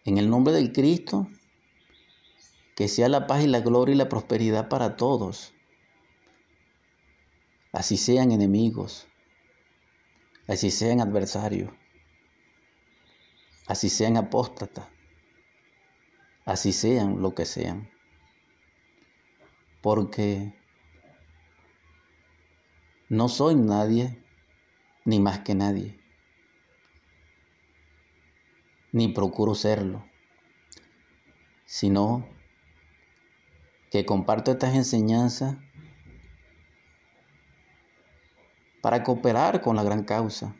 En 0.05 0.19
el 0.19 0.29
nombre 0.29 0.53
del 0.53 0.71
Cristo, 0.71 1.27
que 2.75 2.87
sea 2.87 3.09
la 3.09 3.25
paz 3.25 3.43
y 3.43 3.47
la 3.47 3.61
gloria 3.61 3.95
y 3.95 3.97
la 3.97 4.07
prosperidad 4.07 4.69
para 4.69 4.97
todos. 4.97 5.51
Así 7.71 7.97
sean 7.97 8.31
enemigos, 8.31 9.07
así 10.47 10.69
sean 10.69 11.01
adversarios, 11.01 11.71
así 13.67 13.89
sean 13.89 14.17
apóstatas, 14.17 14.87
así 16.45 16.73
sean 16.73 17.21
lo 17.21 17.33
que 17.35 17.45
sean. 17.45 17.89
Porque 19.81 20.53
no 23.09 23.27
soy 23.27 23.55
nadie, 23.55 24.23
ni 25.05 25.19
más 25.19 25.39
que 25.39 25.55
nadie, 25.55 25.99
ni 28.91 29.07
procuro 29.07 29.55
serlo, 29.55 30.05
sino 31.65 32.27
que 33.89 34.05
comparto 34.05 34.51
estas 34.51 34.75
enseñanzas 34.75 35.57
para 38.81 39.03
cooperar 39.03 39.61
con 39.61 39.75
la 39.75 39.83
gran 39.83 40.03
causa, 40.03 40.55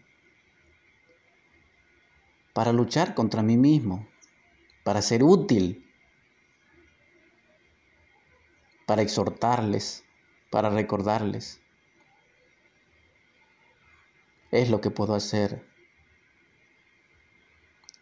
para 2.62 2.74
luchar 2.74 3.16
contra 3.16 3.42
mí 3.42 3.58
mismo, 3.58 4.08
para 4.84 5.02
ser 5.02 5.24
útil, 5.24 5.84
para 8.86 9.02
exhortarles, 9.02 10.04
para 10.52 10.70
recordarles. 10.70 11.60
Es 14.52 14.70
lo 14.70 14.80
que 14.80 14.92
puedo 14.92 15.16
hacer. 15.16 15.66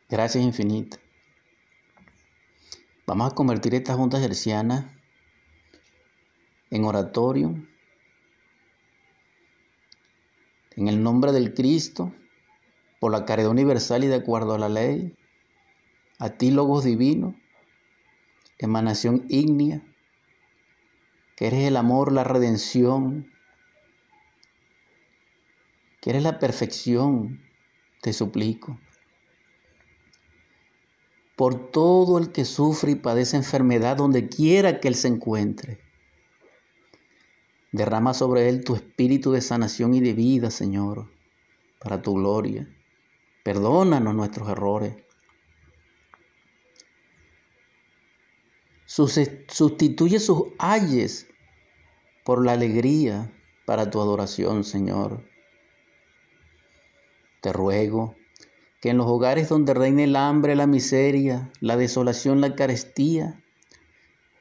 Gracias 0.09 0.43
infinitas. 0.43 0.99
Vamos 3.07 3.31
a 3.31 3.35
convertir 3.35 3.73
estas 3.75 3.95
juntas 3.95 4.21
hercianas 4.21 4.87
en 6.69 6.83
oratorio, 6.83 7.55
en 10.75 10.89
el 10.89 11.01
nombre 11.01 11.31
del 11.31 11.53
Cristo, 11.53 12.13
por 12.99 13.11
la 13.11 13.25
caridad 13.25 13.51
universal 13.51 14.03
y 14.03 14.07
de 14.07 14.15
acuerdo 14.15 14.53
a 14.53 14.59
la 14.59 14.69
ley, 14.69 15.15
a 16.19 16.31
ti, 16.31 16.51
Logos 16.51 16.83
Divino, 16.83 17.35
emanación 18.57 19.25
ígnea, 19.29 19.81
que 21.35 21.47
eres 21.47 21.65
el 21.65 21.77
amor, 21.77 22.11
la 22.11 22.23
redención, 22.23 23.31
que 26.01 26.09
eres 26.09 26.23
la 26.23 26.39
perfección, 26.39 27.41
te 28.01 28.11
suplico. 28.13 28.79
Por 31.35 31.71
todo 31.71 32.17
el 32.17 32.33
que 32.33 32.43
sufre 32.43 32.91
y 32.91 32.95
padece 32.95 33.37
enfermedad 33.37 33.95
donde 33.95 34.27
quiera 34.27 34.81
que 34.81 34.89
él 34.89 34.95
se 34.95 35.07
encuentre 35.07 35.79
Derrama 37.71 38.15
sobre 38.15 38.49
él 38.49 38.63
tu 38.63 38.75
espíritu 38.75 39.31
de 39.31 39.41
sanación 39.41 39.93
y 39.93 39.99
de 39.99 40.13
vida, 40.13 40.49
Señor, 40.49 41.11
para 41.79 42.01
tu 42.01 42.15
gloria. 42.15 42.67
Perdónanos 43.49 44.13
nuestros 44.13 44.47
errores. 44.47 44.93
Sustituye 48.85 50.19
sus 50.19 50.43
ayes 50.59 51.25
por 52.23 52.45
la 52.45 52.51
alegría 52.51 53.33
para 53.65 53.89
tu 53.89 54.01
adoración, 54.01 54.63
Señor. 54.63 55.27
Te 57.41 57.51
ruego 57.51 58.13
que 58.81 58.91
en 58.91 58.97
los 58.97 59.07
hogares 59.07 59.49
donde 59.49 59.73
reine 59.73 60.03
el 60.03 60.15
hambre, 60.15 60.55
la 60.55 60.67
miseria, 60.67 61.51
la 61.59 61.75
desolación, 61.75 62.41
la 62.41 62.53
carestía, 62.53 63.43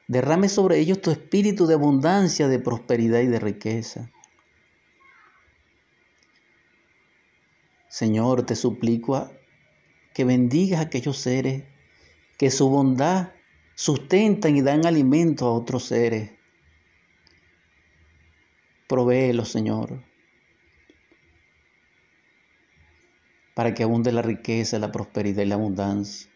Derrame 0.07 0.49
sobre 0.49 0.77
ellos 0.77 1.01
tu 1.01 1.09
espíritu 1.09 1.65
de 1.65 1.73
abundancia, 1.73 2.47
de 2.47 2.59
prosperidad 2.59 3.21
y 3.21 3.27
de 3.27 3.39
riqueza. 3.39 4.11
Señor, 7.89 8.45
te 8.45 8.55
suplico 8.55 9.31
que 10.13 10.23
bendigas 10.23 10.79
a 10.79 10.83
aquellos 10.83 11.17
seres 11.17 11.63
que 12.37 12.51
su 12.51 12.69
bondad 12.69 13.33
sustentan 13.73 14.55
y 14.55 14.61
dan 14.61 14.85
alimento 14.85 15.47
a 15.47 15.53
otros 15.53 15.85
seres. 15.85 16.31
Provéelo, 18.87 19.43
Señor, 19.43 20.03
para 23.55 23.73
que 23.73 23.83
abunde 23.83 24.11
la 24.11 24.21
riqueza, 24.21 24.77
la 24.77 24.91
prosperidad 24.91 25.41
y 25.41 25.47
la 25.47 25.55
abundancia. 25.55 26.29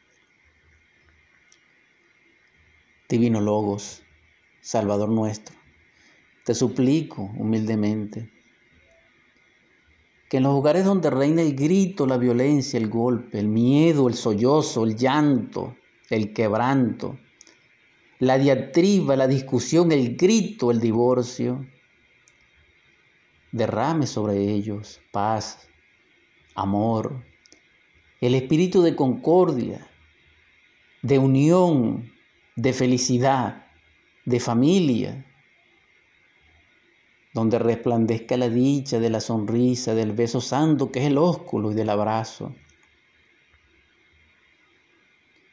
Divino 3.08 3.42
Logos, 3.42 4.02
Salvador 4.62 5.10
nuestro, 5.10 5.56
te 6.46 6.56
suplico 6.56 7.22
humildemente 7.38 8.33
que 10.34 10.38
en 10.38 10.44
los 10.46 10.54
lugares 10.54 10.84
donde 10.84 11.12
reina 11.12 11.44
el 11.44 11.56
grito, 11.56 12.08
la 12.08 12.18
violencia, 12.18 12.80
el 12.80 12.90
golpe, 12.90 13.38
el 13.38 13.48
miedo, 13.48 14.08
el 14.08 14.16
sollozo, 14.16 14.84
el 14.84 14.96
llanto, 14.96 15.78
el 16.10 16.34
quebranto, 16.34 17.20
la 18.18 18.40
diatriba, 18.40 19.16
la 19.16 19.28
discusión, 19.28 19.92
el 19.92 20.18
grito, 20.18 20.72
el 20.72 20.80
divorcio, 20.80 21.64
derrame 23.52 24.08
sobre 24.08 24.40
ellos 24.40 25.02
paz, 25.12 25.68
amor, 26.56 27.24
el 28.20 28.34
espíritu 28.34 28.82
de 28.82 28.96
concordia, 28.96 29.88
de 31.04 31.20
unión, 31.20 32.12
de 32.56 32.74
felicidad, 32.74 33.68
de 34.26 34.40
familia, 34.40 35.28
donde 37.34 37.58
resplandezca 37.60 38.38
la 38.38 38.48
dicha 38.48 39.00
de 39.00 39.10
la 39.10 39.20
sonrisa, 39.20 39.96
del 39.96 40.14
beso 40.14 40.40
santo 40.40 40.92
que 40.92 41.00
es 41.00 41.08
el 41.08 41.18
ósculo 41.18 41.72
y 41.72 41.76
del 41.76 41.90
abrazo, 41.90 42.56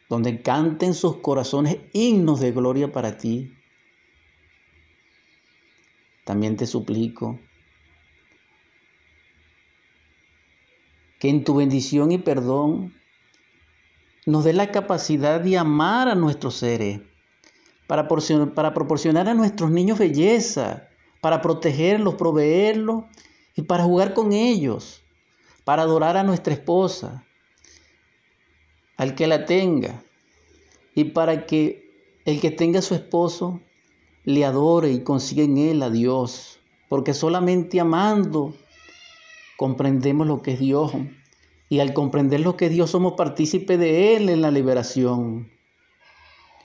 donde 0.09 0.43
canten 0.43 0.93
sus 0.93 1.17
corazones 1.17 1.79
himnos 1.93 2.41
de 2.41 2.53
gloria 2.53 2.93
para 2.93 3.17
ti. 3.17 3.55
También 6.25 6.57
te 6.57 6.67
suplico 6.67 7.41
que 11.19 11.29
en 11.29 11.45
tu 11.45 11.57
bendición 11.57 12.13
y 12.13 12.19
perdón 12.19 12.95
nos 14.27 14.45
dé 14.45 14.53
la 14.53 14.71
capacidad 14.71 15.41
de 15.41 15.57
amar 15.57 16.09
a 16.09 16.15
nuestros 16.15 16.57
seres, 16.57 17.01
para 17.87 18.07
proporcionar, 18.07 19.29
a 19.29 19.35
nuestros 19.35 19.71
niños 19.71 19.99
belleza, 19.99 20.90
para 21.21 21.43
protegerlos, 21.43 22.15
proveerlos 22.15 23.05
y 23.55 23.63
para 23.63 23.85
jugar 23.85 24.15
con 24.15 24.33
ellos, 24.33 25.03
para 25.65 25.83
adorar 25.83 26.17
a 26.17 26.23
nuestra 26.23 26.53
esposa, 26.53 27.25
al 28.97 29.15
que 29.15 29.27
la 29.27 29.45
tenga, 29.45 30.03
y 30.95 31.05
para 31.05 31.47
que 31.47 31.91
el 32.25 32.41
que 32.41 32.51
tenga 32.51 32.81
a 32.81 32.83
su 32.83 32.95
esposo 32.95 33.61
le 34.25 34.45
adore 34.45 34.91
y 34.91 35.03
consiga 35.03 35.43
en 35.43 35.57
él 35.59 35.83
a 35.83 35.91
Dios, 35.91 36.61
porque 36.89 37.15
solamente 37.15 37.81
amando 37.81 38.55
comprendemos 39.57 40.27
lo 40.27 40.43
que 40.43 40.53
es 40.53 40.61
Dios, 40.61 40.93
y 41.69 41.79
al 41.79 41.93
comprender 41.95 42.41
lo 42.41 42.57
que 42.57 42.67
es 42.67 42.73
Dios 42.73 42.91
somos 42.91 43.13
partícipes 43.13 43.79
de 43.79 44.17
Él 44.17 44.29
en 44.29 44.43
la 44.43 44.51
liberación, 44.51 45.51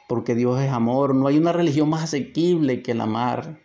porque 0.07 0.33
Dios 0.33 0.59
es 0.61 0.71
amor, 0.71 1.13
no 1.13 1.27
hay 1.27 1.37
una 1.37 1.51
religión 1.51 1.89
más 1.89 2.03
asequible 2.03 2.81
que 2.81 2.91
el 2.91 3.01
amar. 3.01 3.61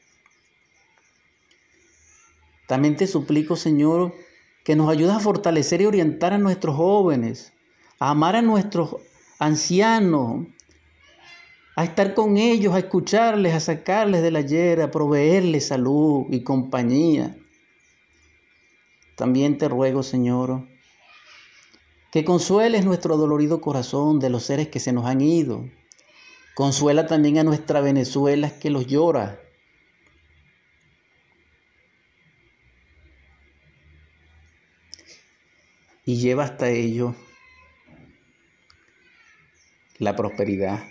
También 2.70 2.94
te 2.94 3.08
suplico, 3.08 3.56
Señor, 3.56 4.14
que 4.62 4.76
nos 4.76 4.88
ayudes 4.88 5.16
a 5.16 5.18
fortalecer 5.18 5.80
y 5.80 5.86
orientar 5.86 6.32
a 6.32 6.38
nuestros 6.38 6.76
jóvenes, 6.76 7.52
a 7.98 8.10
amar 8.10 8.36
a 8.36 8.42
nuestros 8.42 8.94
ancianos, 9.40 10.46
a 11.74 11.82
estar 11.82 12.14
con 12.14 12.36
ellos, 12.36 12.72
a 12.72 12.78
escucharles, 12.78 13.54
a 13.54 13.58
sacarles 13.58 14.22
de 14.22 14.30
la 14.30 14.38
ayer, 14.38 14.82
a 14.82 14.92
proveerles 14.92 15.66
salud 15.66 16.26
y 16.30 16.44
compañía. 16.44 17.36
También 19.16 19.58
te 19.58 19.68
ruego, 19.68 20.04
Señor, 20.04 20.68
que 22.12 22.24
consueles 22.24 22.84
nuestro 22.84 23.16
dolorido 23.16 23.60
corazón 23.60 24.20
de 24.20 24.30
los 24.30 24.44
seres 24.44 24.68
que 24.68 24.78
se 24.78 24.92
nos 24.92 25.06
han 25.06 25.22
ido. 25.22 25.64
Consuela 26.54 27.08
también 27.08 27.38
a 27.38 27.42
nuestra 27.42 27.80
Venezuela 27.80 28.48
que 28.60 28.70
los 28.70 28.86
llora 28.86 29.40
y 36.10 36.16
lleva 36.16 36.42
hasta 36.42 36.68
ello 36.68 37.14
la 39.98 40.16
prosperidad. 40.16 40.82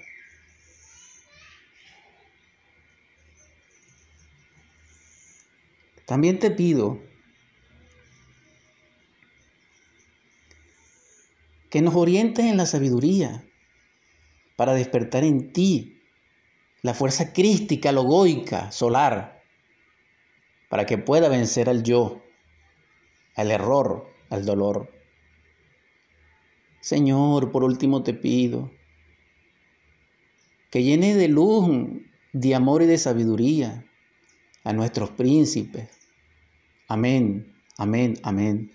También 6.05 6.39
te 6.39 6.51
pido 6.51 7.01
que 11.69 11.81
nos 11.81 11.95
orientes 11.95 12.45
en 12.45 12.55
la 12.55 12.65
sabiduría 12.65 13.43
para 14.55 14.73
despertar 14.73 15.25
en 15.25 15.51
ti 15.51 16.01
la 16.81 16.93
fuerza 16.93 17.33
crística, 17.33 17.91
logoica, 17.91 18.71
solar, 18.71 19.43
para 20.69 20.85
que 20.85 20.97
pueda 20.97 21.27
vencer 21.27 21.67
al 21.67 21.83
yo, 21.83 22.23
al 23.35 23.51
error, 23.51 24.09
al 24.29 24.45
dolor. 24.45 24.98
Señor, 26.81 27.51
por 27.51 27.63
último 27.63 28.03
te 28.03 28.13
pido 28.13 28.71
que 30.69 30.83
llene 30.83 31.15
de 31.15 31.27
luz, 31.27 31.67
de 32.33 32.55
amor 32.55 32.83
y 32.83 32.85
de 32.85 32.97
sabiduría 32.97 33.85
a 34.63 34.73
nuestros 34.73 35.09
príncipes. 35.11 35.89
Amén, 36.87 37.53
amén, 37.77 38.15
amén. 38.23 38.71